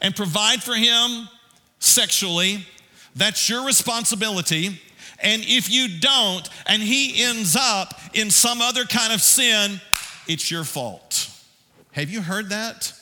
[0.00, 1.28] and provide for him
[1.80, 2.64] sexually.
[3.16, 4.80] That's your responsibility.
[5.20, 9.80] And if you don't, and he ends up in some other kind of sin,
[10.28, 11.28] it's your fault.
[11.92, 12.92] Have you heard that?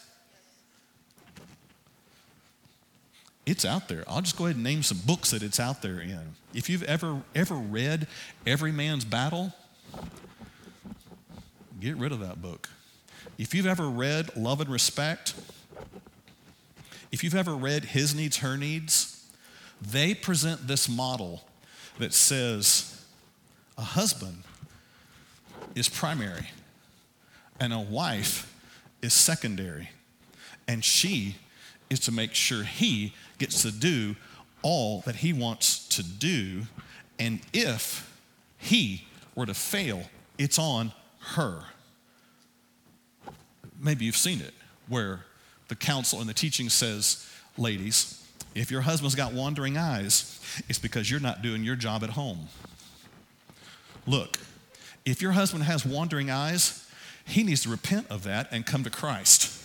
[3.44, 4.04] It's out there.
[4.08, 6.20] I'll just go ahead and name some books that it's out there in.
[6.54, 8.06] If you've ever ever read
[8.46, 9.52] Every Man's Battle,
[11.80, 12.70] get rid of that book.
[13.38, 15.34] If you've ever read Love and Respect,
[17.10, 19.26] if you've ever read His Needs, Her Needs,
[19.80, 21.42] they present this model
[21.98, 23.04] that says
[23.76, 24.44] a husband
[25.74, 26.50] is primary
[27.58, 28.54] and a wife
[29.02, 29.90] is secondary,
[30.68, 31.36] and she
[31.90, 34.16] is to make sure he gets to do
[34.62, 36.62] all that he wants to do.
[37.18, 38.18] And if
[38.58, 40.04] he were to fail,
[40.38, 40.92] it's on
[41.34, 41.64] her.
[43.82, 44.54] Maybe you've seen it
[44.88, 45.24] where
[45.68, 47.28] the counsel and the teaching says,
[47.58, 48.24] ladies,
[48.54, 52.48] if your husband's got wandering eyes, it's because you're not doing your job at home.
[54.06, 54.38] Look,
[55.04, 56.88] if your husband has wandering eyes,
[57.24, 59.58] he needs to repent of that and come to Christ.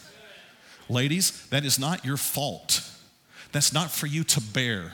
[0.90, 2.82] Ladies, that is not your fault.
[3.52, 4.94] That's not for you to bear.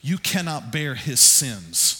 [0.00, 1.99] You cannot bear his sins.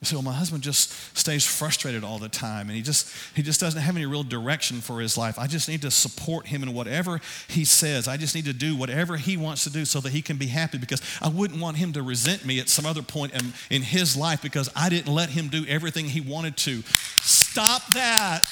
[0.00, 3.42] You say, well, my husband just stays frustrated all the time and he just he
[3.42, 5.40] just doesn't have any real direction for his life.
[5.40, 8.06] I just need to support him in whatever he says.
[8.06, 10.46] I just need to do whatever he wants to do so that he can be
[10.46, 13.82] happy because I wouldn't want him to resent me at some other point in, in
[13.82, 16.82] his life because I didn't let him do everything he wanted to.
[17.22, 18.44] Stop that.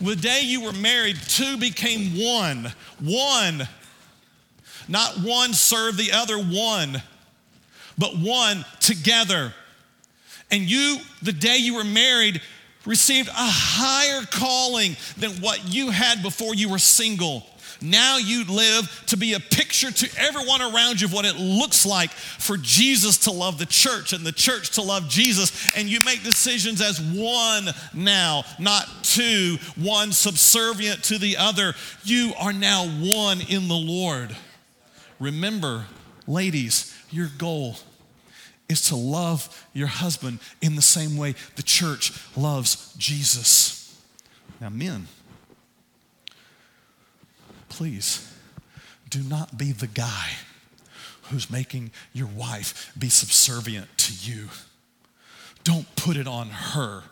[0.00, 2.72] The day you were married, two became one.
[2.98, 3.68] One.
[4.88, 7.00] Not one served the other, one.
[7.96, 9.54] But one together.
[10.52, 12.40] And you, the day you were married,
[12.84, 17.44] received a higher calling than what you had before you were single.
[17.80, 21.84] Now you live to be a picture to everyone around you of what it looks
[21.84, 25.74] like for Jesus to love the church and the church to love Jesus.
[25.76, 31.74] And you make decisions as one now, not two, one subservient to the other.
[32.04, 34.36] You are now one in the Lord.
[35.18, 35.86] Remember,
[36.26, 37.76] ladies, your goal
[38.72, 44.00] is to love your husband in the same way the church loves Jesus.
[44.60, 45.06] Now, men,
[47.68, 48.28] please
[49.08, 50.30] do not be the guy
[51.24, 54.48] who's making your wife be subservient to you.
[55.64, 57.04] Don't put it on her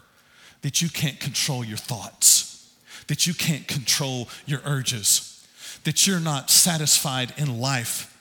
[0.63, 2.71] that you can't control your thoughts,
[3.07, 5.47] that you can't control your urges,
[5.85, 8.20] that you're not satisfied in life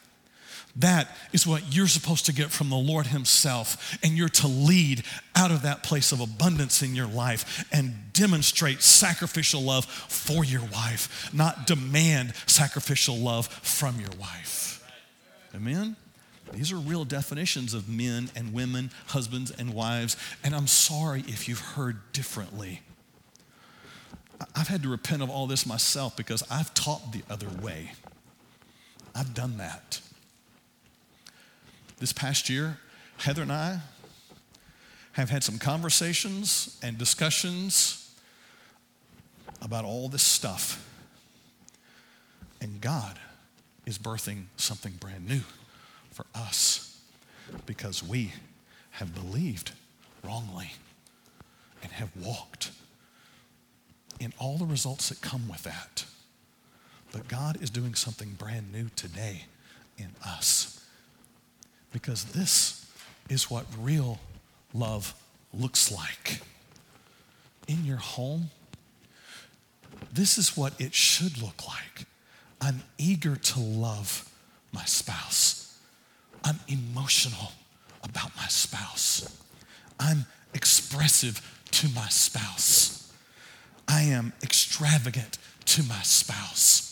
[0.80, 3.98] that is what you're supposed to get from the Lord Himself.
[4.04, 5.04] And you're to lead
[5.36, 10.64] out of that place of abundance in your life and demonstrate sacrificial love for your
[10.74, 14.84] wife, not demand sacrificial love from your wife.
[15.54, 15.96] Amen?
[16.54, 20.18] These are real definitions of men and women, husbands and wives.
[20.44, 22.82] And I'm sorry if you've heard differently.
[24.56, 27.92] I've had to repent of all this myself because I've taught the other way.
[29.14, 30.00] I've done that.
[32.00, 32.78] This past year,
[33.18, 33.80] Heather and I
[35.14, 38.16] have had some conversations and discussions
[39.62, 40.86] about all this stuff.
[42.62, 43.20] And God
[43.86, 45.42] is birthing something brand new
[46.12, 47.02] for us
[47.66, 48.32] because we
[48.92, 49.74] have believed
[50.24, 50.72] wrongly
[51.84, 52.72] and have walked
[54.22, 56.06] in all the results that come with that.
[57.12, 59.46] But God is doing something brand new today
[59.98, 60.79] in us
[61.92, 62.86] because this
[63.30, 64.20] is what real
[64.74, 65.14] love
[65.54, 66.42] looks like.
[67.68, 68.50] In your home,
[70.12, 72.06] this is what it should look like.
[72.62, 74.30] I'm eager to love
[74.72, 75.78] my spouse.
[76.44, 77.52] I'm emotional
[78.04, 79.38] about my spouse.
[80.00, 83.12] I'm expressive to my spouse.
[83.88, 86.89] I am extravagant to my spouse.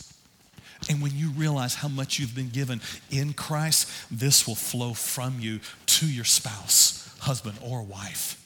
[0.90, 2.82] And when you realize how much you've been given
[3.12, 8.44] in Christ, this will flow from you to your spouse, husband, or wife.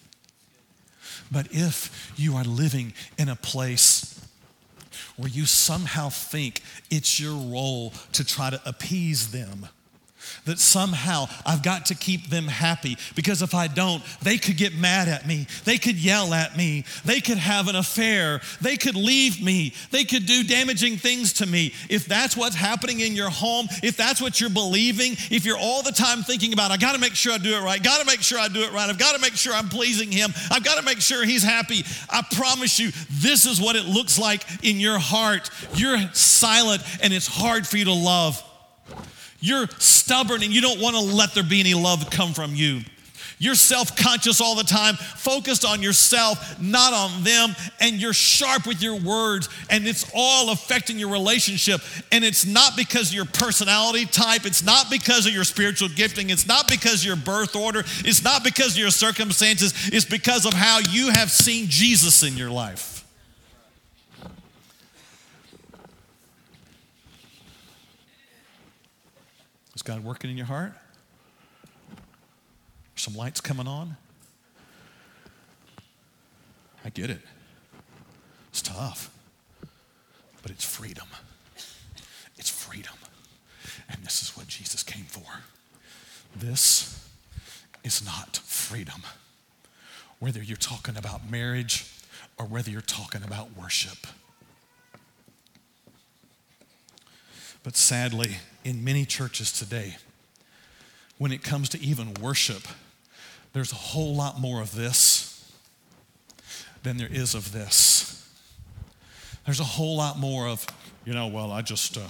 [1.32, 4.20] But if you are living in a place
[5.16, 9.68] where you somehow think it's your role to try to appease them,
[10.46, 14.76] that somehow I've got to keep them happy because if I don't, they could get
[14.76, 15.48] mad at me.
[15.66, 16.86] They could yell at me.
[17.06, 18.42] They could have an affair.
[18.62, 19.74] They could leave me.
[19.92, 21.74] They could do damaging things to me.
[21.90, 25.84] If that's what's happening in your home, if that's what you're believing, if you're all
[25.84, 28.06] the time thinking about, I got to make sure I do it right, got to
[28.06, 30.64] make sure I do it right, I've got to make sure I'm pleasing Him, I've
[30.64, 34.44] got to make sure He's happy, I promise you, this is what it looks like
[34.64, 35.50] in your heart.
[35.76, 38.42] You're silent and it's hard for you to love.
[39.42, 42.82] You're stubborn and you don't want to let there be any love come from you.
[43.42, 48.68] You're self conscious all the time, focused on yourself, not on them, and you're sharp
[48.68, 51.82] with your words, and it's all affecting your relationship.
[52.12, 56.30] And it's not because of your personality type, it's not because of your spiritual gifting,
[56.30, 60.46] it's not because of your birth order, it's not because of your circumstances, it's because
[60.46, 63.01] of how you have seen Jesus in your life.
[69.82, 70.74] Is God working in your heart?
[72.96, 73.98] Some lights coming on?
[76.86, 77.22] I get it.
[78.50, 79.10] It's tough,
[80.44, 81.08] but it's freedom.
[82.38, 82.94] It's freedom.
[83.90, 85.40] And this is what Jesus came for.
[86.36, 87.04] This
[87.84, 89.02] is not freedom.
[90.20, 91.92] Whether you're talking about marriage
[92.38, 94.06] or whether you're talking about worship.
[97.64, 99.96] But sadly, in many churches today,
[101.18, 102.64] when it comes to even worship,
[103.54, 105.52] there's a whole lot more of this
[106.84, 108.28] than there is of this.
[109.46, 110.66] There's a whole lot more of,
[111.06, 112.02] you know, well, I just, uh,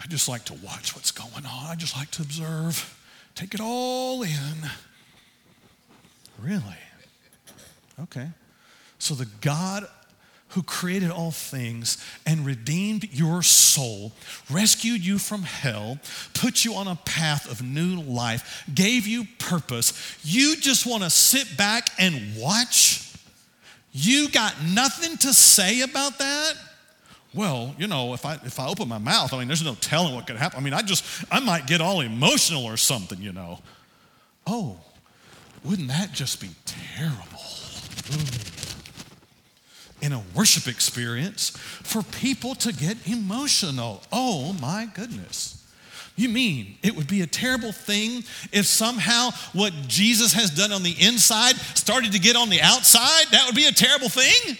[0.00, 1.66] I just like to watch what's going on.
[1.66, 2.98] I just like to observe,
[3.34, 4.70] take it all in.
[6.40, 6.62] Really?
[8.02, 8.28] Okay.
[8.98, 9.86] So the God
[10.50, 11.96] who created all things
[12.26, 14.12] and redeemed your soul,
[14.50, 15.98] rescued you from hell,
[16.34, 21.10] put you on a path of new life, gave you purpose, you just want to
[21.10, 23.14] sit back and watch?
[23.92, 26.54] You got nothing to say about that?
[27.32, 30.16] Well, you know, if I if I open my mouth, I mean, there's no telling
[30.16, 30.58] what could happen.
[30.58, 33.60] I mean, I just I might get all emotional or something, you know.
[34.48, 34.78] Oh,
[35.64, 37.40] wouldn't that just be terrible?
[38.12, 38.59] Ooh
[40.02, 44.02] in a worship experience for people to get emotional.
[44.12, 45.56] Oh my goodness.
[46.16, 50.82] You mean it would be a terrible thing if somehow what Jesus has done on
[50.82, 53.26] the inside started to get on the outside?
[53.30, 54.58] That would be a terrible thing.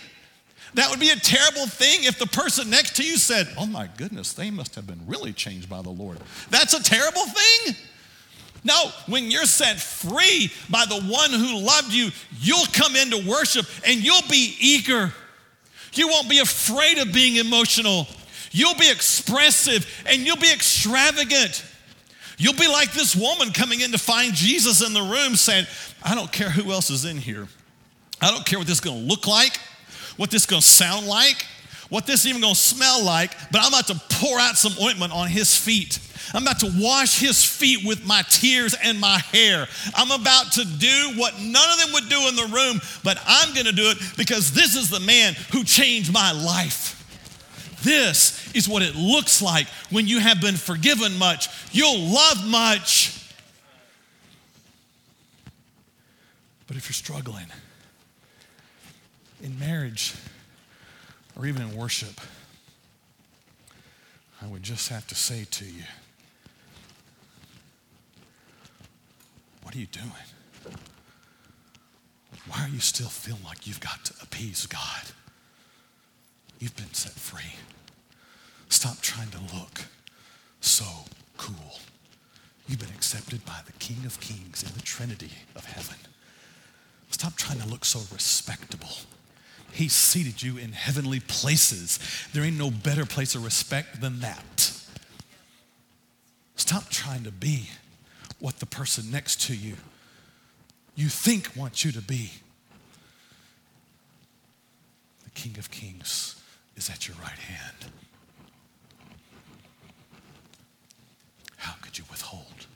[0.75, 3.89] That would be a terrible thing if the person next to you said, Oh my
[3.97, 6.19] goodness, they must have been really changed by the Lord.
[6.49, 7.75] That's a terrible thing.
[8.63, 13.67] No, when you're set free by the one who loved you, you'll come into worship
[13.87, 15.13] and you'll be eager
[15.93, 18.07] you won't be afraid of being emotional.
[18.53, 21.65] You'll be expressive and you'll be extravagant.
[22.39, 25.67] You'll be like this woman coming in to find Jesus in the room saying,
[26.03, 27.47] I don't care who else is in here.
[28.21, 29.59] I don't care what this is going to look like,
[30.17, 31.47] what this is going to sound like,
[31.91, 35.13] what this is even to smell like, but I'm about to pour out some ointment
[35.13, 35.99] on his feet.
[36.33, 39.67] I'm about to wash his feet with my tears and my hair.
[39.95, 43.53] I'm about to do what none of them would do in the room, but I'm
[43.55, 46.97] to do it because this is the man who changed my life.
[47.83, 51.49] This is what it looks like when you have been forgiven much.
[51.73, 53.17] You'll love much.
[56.67, 57.47] But if you're struggling
[59.43, 60.15] in marriage,
[61.41, 62.21] or even in worship,
[64.43, 65.85] I would just have to say to you,
[69.63, 70.11] what are you doing?
[72.47, 75.13] Why are you still feeling like you've got to appease God?
[76.59, 77.55] You've been set free.
[78.69, 79.85] Stop trying to look
[80.61, 80.85] so
[81.39, 81.79] cool.
[82.69, 85.97] You've been accepted by the King of Kings in the Trinity of heaven.
[87.11, 88.91] Stop trying to look so respectable.
[89.73, 91.99] He seated you in heavenly places.
[92.33, 94.73] There ain't no better place of respect than that.
[96.57, 97.71] Stop trying to be
[98.39, 99.77] what the person next to you
[101.01, 102.31] you think wants you to be.
[105.25, 106.37] The King of Kings
[106.77, 107.87] is at your right hand.
[111.57, 112.67] How could you withhold?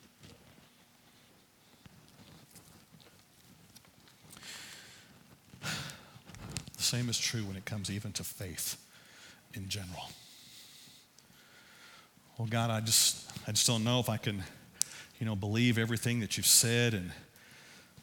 [6.85, 8.77] Same is true when it comes even to faith
[9.55, 10.11] in general.
[12.37, 14.43] Well, God, I just, I just don't know if I can,
[15.19, 17.11] you know, believe everything that you've said and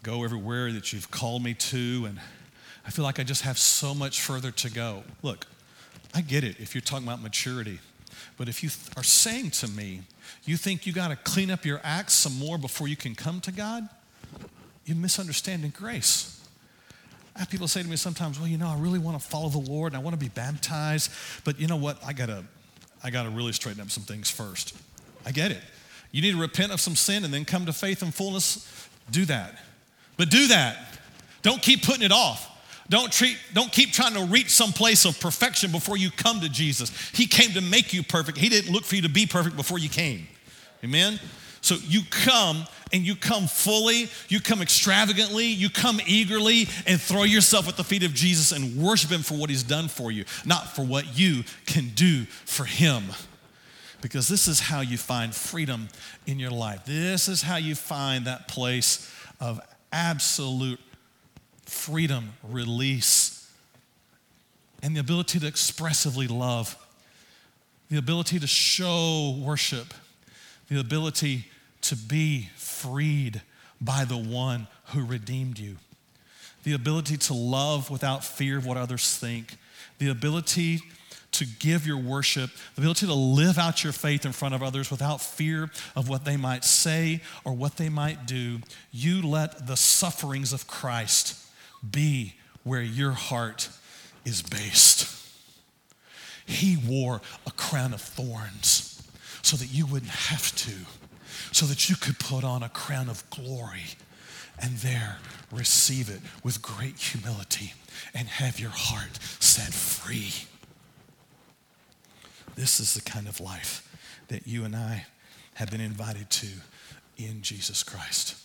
[0.01, 2.05] go everywhere that you've called me to.
[2.07, 2.19] And
[2.83, 5.03] I feel like I just have so much further to go.
[5.21, 5.45] Look,
[6.15, 7.79] I get it if you're talking about maturity.
[8.35, 10.01] But if you th- are saying to me,
[10.45, 13.41] you think you got to clean up your acts some more before you can come
[13.41, 13.87] to God,
[14.85, 16.40] you're misunderstanding grace.
[17.35, 19.49] I have people say to me sometimes, well, you know, I really want to follow
[19.49, 21.11] the Lord and I want to be baptized,
[21.43, 21.97] but you know what?
[22.05, 22.43] I gotta,
[23.03, 24.75] I gotta really straighten up some things first.
[25.25, 25.61] I get it.
[26.11, 28.89] You need to repent of some sin and then come to faith and fullness.
[29.11, 29.55] Do that.
[30.17, 30.99] But do that.
[31.41, 32.47] Don't keep putting it off.
[32.89, 36.49] Don't, treat, don't keep trying to reach some place of perfection before you come to
[36.49, 36.91] Jesus.
[37.13, 38.37] He came to make you perfect.
[38.37, 40.27] He didn't look for you to be perfect before you came.
[40.83, 41.17] Amen?
[41.61, 47.23] So you come and you come fully, you come extravagantly, you come eagerly and throw
[47.23, 50.25] yourself at the feet of Jesus and worship Him for what He's done for you,
[50.45, 53.03] not for what you can do for Him.
[54.01, 55.87] Because this is how you find freedom
[56.25, 56.85] in your life.
[56.85, 59.59] This is how you find that place of
[59.91, 60.79] absolute
[61.65, 63.49] freedom, release,
[64.83, 66.75] and the ability to expressively love,
[67.89, 69.93] the ability to show worship,
[70.69, 71.45] the ability
[71.81, 72.49] to be
[72.81, 73.41] freed
[73.79, 75.77] by the one who redeemed you,
[76.63, 79.57] the ability to love without fear of what others think,
[79.99, 80.79] the ability
[81.31, 84.91] to give your worship, the ability to live out your faith in front of others
[84.91, 88.59] without fear of what they might say or what they might do,
[88.91, 91.37] you let the sufferings of Christ
[91.89, 93.69] be where your heart
[94.25, 95.07] is based.
[96.45, 99.01] He wore a crown of thorns
[99.41, 100.73] so that you wouldn't have to,
[101.51, 103.95] so that you could put on a crown of glory
[104.59, 105.17] and there
[105.51, 107.73] receive it with great humility
[108.13, 110.31] and have your heart set free.
[112.55, 113.87] This is the kind of life
[114.27, 115.05] that you and I
[115.55, 116.47] have been invited to
[117.17, 118.35] in Jesus Christ.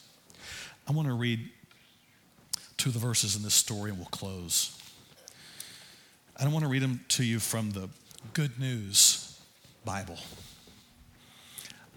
[0.88, 1.48] I want to read
[2.76, 4.76] two of the verses in this story and we'll close.
[6.36, 7.88] I don't want to read them to you from the
[8.32, 9.40] Good News
[9.84, 10.18] Bible.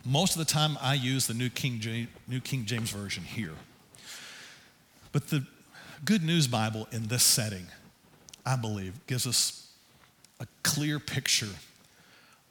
[0.05, 3.53] Most of the time, I use the New King, James, New King James Version here.
[5.11, 5.45] But the
[6.05, 7.65] Good News Bible in this setting,
[8.45, 9.71] I believe, gives us
[10.39, 11.49] a clear picture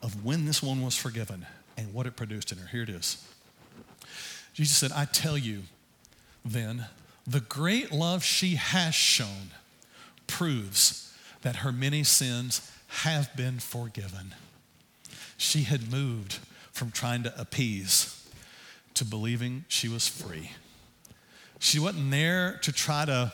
[0.02, 1.46] of when this one was forgiven
[1.76, 2.66] and what it produced in her.
[2.66, 3.26] Here it is.
[4.52, 5.62] Jesus said, I tell you,
[6.44, 6.86] then,
[7.26, 9.50] the great love she has shown
[10.26, 14.34] proves that her many sins have been forgiven.
[15.36, 16.40] She had moved
[16.78, 18.14] from trying to appease
[18.94, 20.52] to believing she was free.
[21.58, 23.32] She wasn't there to try to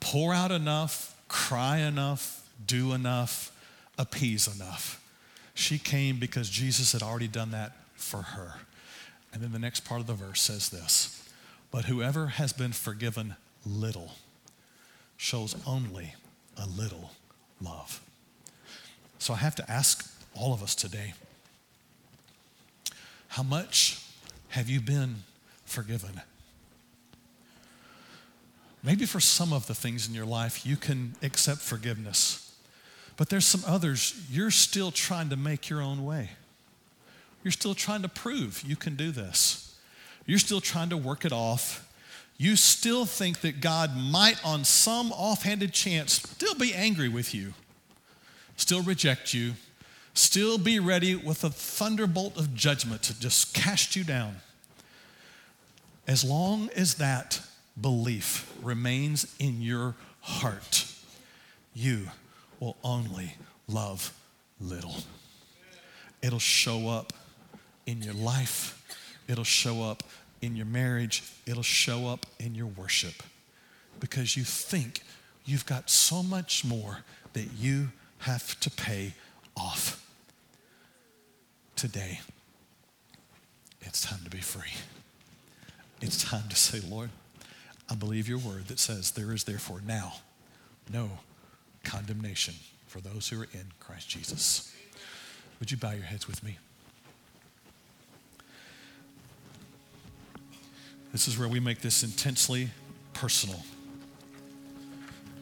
[0.00, 3.50] pour out enough, cry enough, do enough,
[3.98, 5.02] appease enough.
[5.54, 8.54] She came because Jesus had already done that for her.
[9.32, 11.14] And then the next part of the verse says this
[11.70, 14.12] but whoever has been forgiven little
[15.18, 16.14] shows only
[16.56, 17.12] a little
[17.60, 18.00] love.
[19.18, 21.12] So I have to ask all of us today
[23.28, 24.04] how much
[24.48, 25.16] have you been
[25.64, 26.20] forgiven?
[28.82, 32.54] Maybe for some of the things in your life, you can accept forgiveness.
[33.16, 36.30] But there's some others you're still trying to make your own way.
[37.42, 39.76] You're still trying to prove you can do this.
[40.26, 41.84] You're still trying to work it off.
[42.36, 47.54] You still think that God might, on some offhanded chance, still be angry with you,
[48.56, 49.54] still reject you,
[50.18, 54.36] still be ready with a thunderbolt of judgment to just cast you down.
[56.06, 57.40] As long as that
[57.80, 60.86] belief remains in your heart,
[61.74, 62.08] you
[62.58, 63.34] will only
[63.68, 64.12] love
[64.60, 64.96] little.
[66.20, 67.12] It'll show up
[67.86, 68.82] in your life,
[69.28, 70.02] it'll show up
[70.42, 73.22] in your marriage, it'll show up in your worship
[74.00, 75.00] because you think
[75.44, 76.98] you've got so much more
[77.32, 77.88] that you
[78.18, 79.14] have to pay
[79.56, 79.97] off.
[81.78, 82.18] Today,
[83.82, 84.72] it's time to be free.
[86.00, 87.10] It's time to say, Lord,
[87.88, 90.14] I believe your word that says there is therefore now
[90.92, 91.08] no
[91.84, 92.54] condemnation
[92.88, 94.74] for those who are in Christ Jesus.
[95.60, 96.58] Would you bow your heads with me?
[101.12, 102.70] This is where we make this intensely
[103.12, 103.62] personal.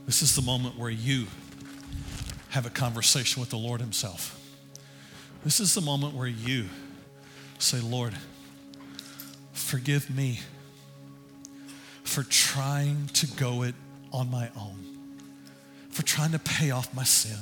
[0.05, 1.29] This is the moment where you
[2.51, 4.39] have a conversation with the Lord Himself.
[5.47, 6.65] This is the moment where you
[7.61, 8.13] say, Lord,
[9.53, 10.41] forgive me
[12.03, 13.77] for trying to go it
[14.13, 14.85] on my own,
[15.89, 17.39] for trying to pay off my sin,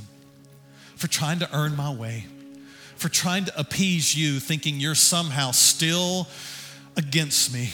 [0.96, 2.26] for trying to earn my way,
[2.96, 6.28] for trying to appease you, thinking you're somehow still
[6.98, 7.70] against me.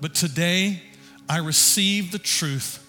[0.00, 0.80] But today,
[1.28, 2.82] I receive the truth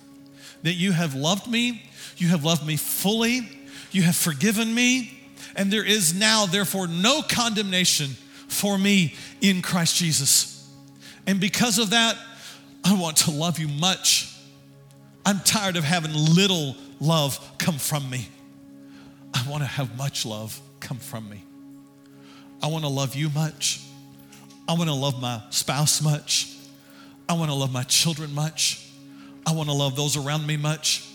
[0.63, 1.83] that you have loved me,
[2.15, 3.49] you have loved me fully,
[3.91, 5.18] you have forgiven me,
[5.59, 8.07] and there is now, therefore, no condemnation
[8.47, 10.65] for me in Christ Jesus.
[11.27, 12.15] And because of that,
[12.81, 14.33] I want to love you much.
[15.25, 18.29] I'm tired of having little love come from me.
[19.33, 21.43] I want to have much love come from me.
[22.63, 23.81] I want to love you much.
[24.65, 26.55] I want to love my spouse much.
[27.27, 28.89] I want to love my children much.
[29.45, 31.05] I want to love those around me much.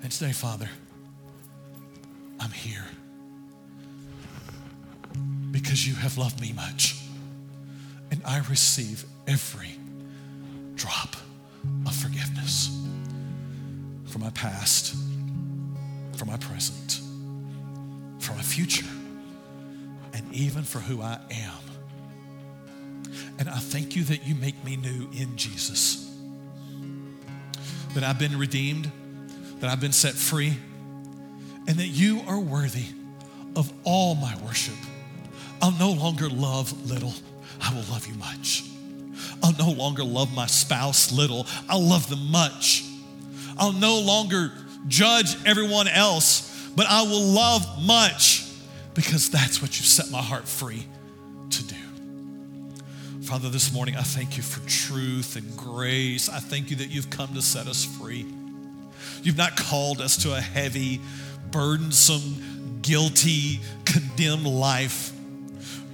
[0.00, 0.70] And today, Father,
[2.38, 2.84] I'm here
[5.62, 6.96] because you have loved me much.
[8.10, 9.70] And I receive every
[10.74, 11.14] drop
[11.86, 12.76] of forgiveness
[14.06, 14.94] for my past,
[16.16, 17.00] for my present,
[18.18, 18.86] for my future,
[20.12, 23.12] and even for who I am.
[23.38, 26.10] And I thank you that you make me new in Jesus,
[27.94, 28.90] that I've been redeemed,
[29.60, 30.56] that I've been set free,
[31.68, 32.86] and that you are worthy
[33.54, 34.74] of all my worship.
[35.62, 37.14] I'll no longer love little,
[37.60, 38.64] I will love you much.
[39.42, 42.84] I'll no longer love my spouse little, I'll love them much.
[43.58, 44.52] I'll no longer
[44.88, 48.46] judge everyone else, but I will love much
[48.94, 50.86] because that's what you set my heart free
[51.50, 51.74] to do.
[53.22, 56.28] Father, this morning I thank you for truth and grace.
[56.28, 58.26] I thank you that you've come to set us free.
[59.22, 61.00] You've not called us to a heavy,
[61.50, 65.12] burdensome, guilty, condemned life.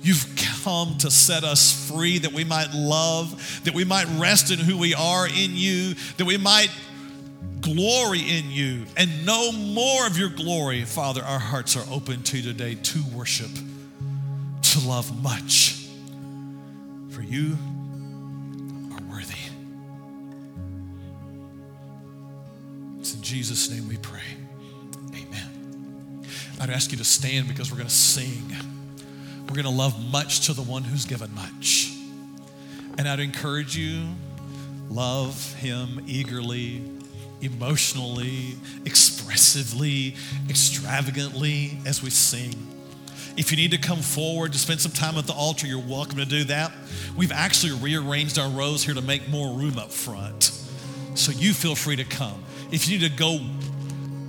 [0.07, 4.61] You've come to set us free that we might love, that we might rest in
[4.61, 6.71] who we are in you, that we might
[7.61, 10.85] glory in you and know more of your glory.
[10.85, 13.51] Father, our hearts are open to you today to worship,
[14.63, 15.89] to love much.
[17.11, 17.59] For you
[18.93, 19.35] are worthy.
[23.01, 24.23] It's in Jesus' name we pray.
[25.09, 26.25] Amen.
[26.61, 28.53] I'd ask you to stand because we're going to sing.
[29.49, 31.93] We're going to love much to the one who's given much.
[32.99, 34.07] And I'd encourage you,
[34.91, 36.83] love him eagerly,
[37.41, 40.17] emotionally, expressively,
[40.49, 42.55] extravagantly as we sing.
[43.37, 46.17] If you need to come forward to spend some time at the altar, you're welcome
[46.19, 46.73] to do that.
[47.17, 50.45] We've actually rearranged our rows here to make more room up front.
[51.15, 52.43] So you feel free to come.
[52.73, 53.41] If you need to go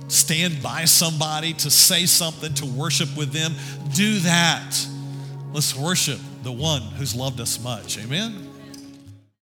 [0.08, 3.54] stand by somebody to say something, to worship with them,
[3.94, 4.76] do that.
[5.52, 7.98] Let's worship the one who's loved us much.
[7.98, 8.47] Amen.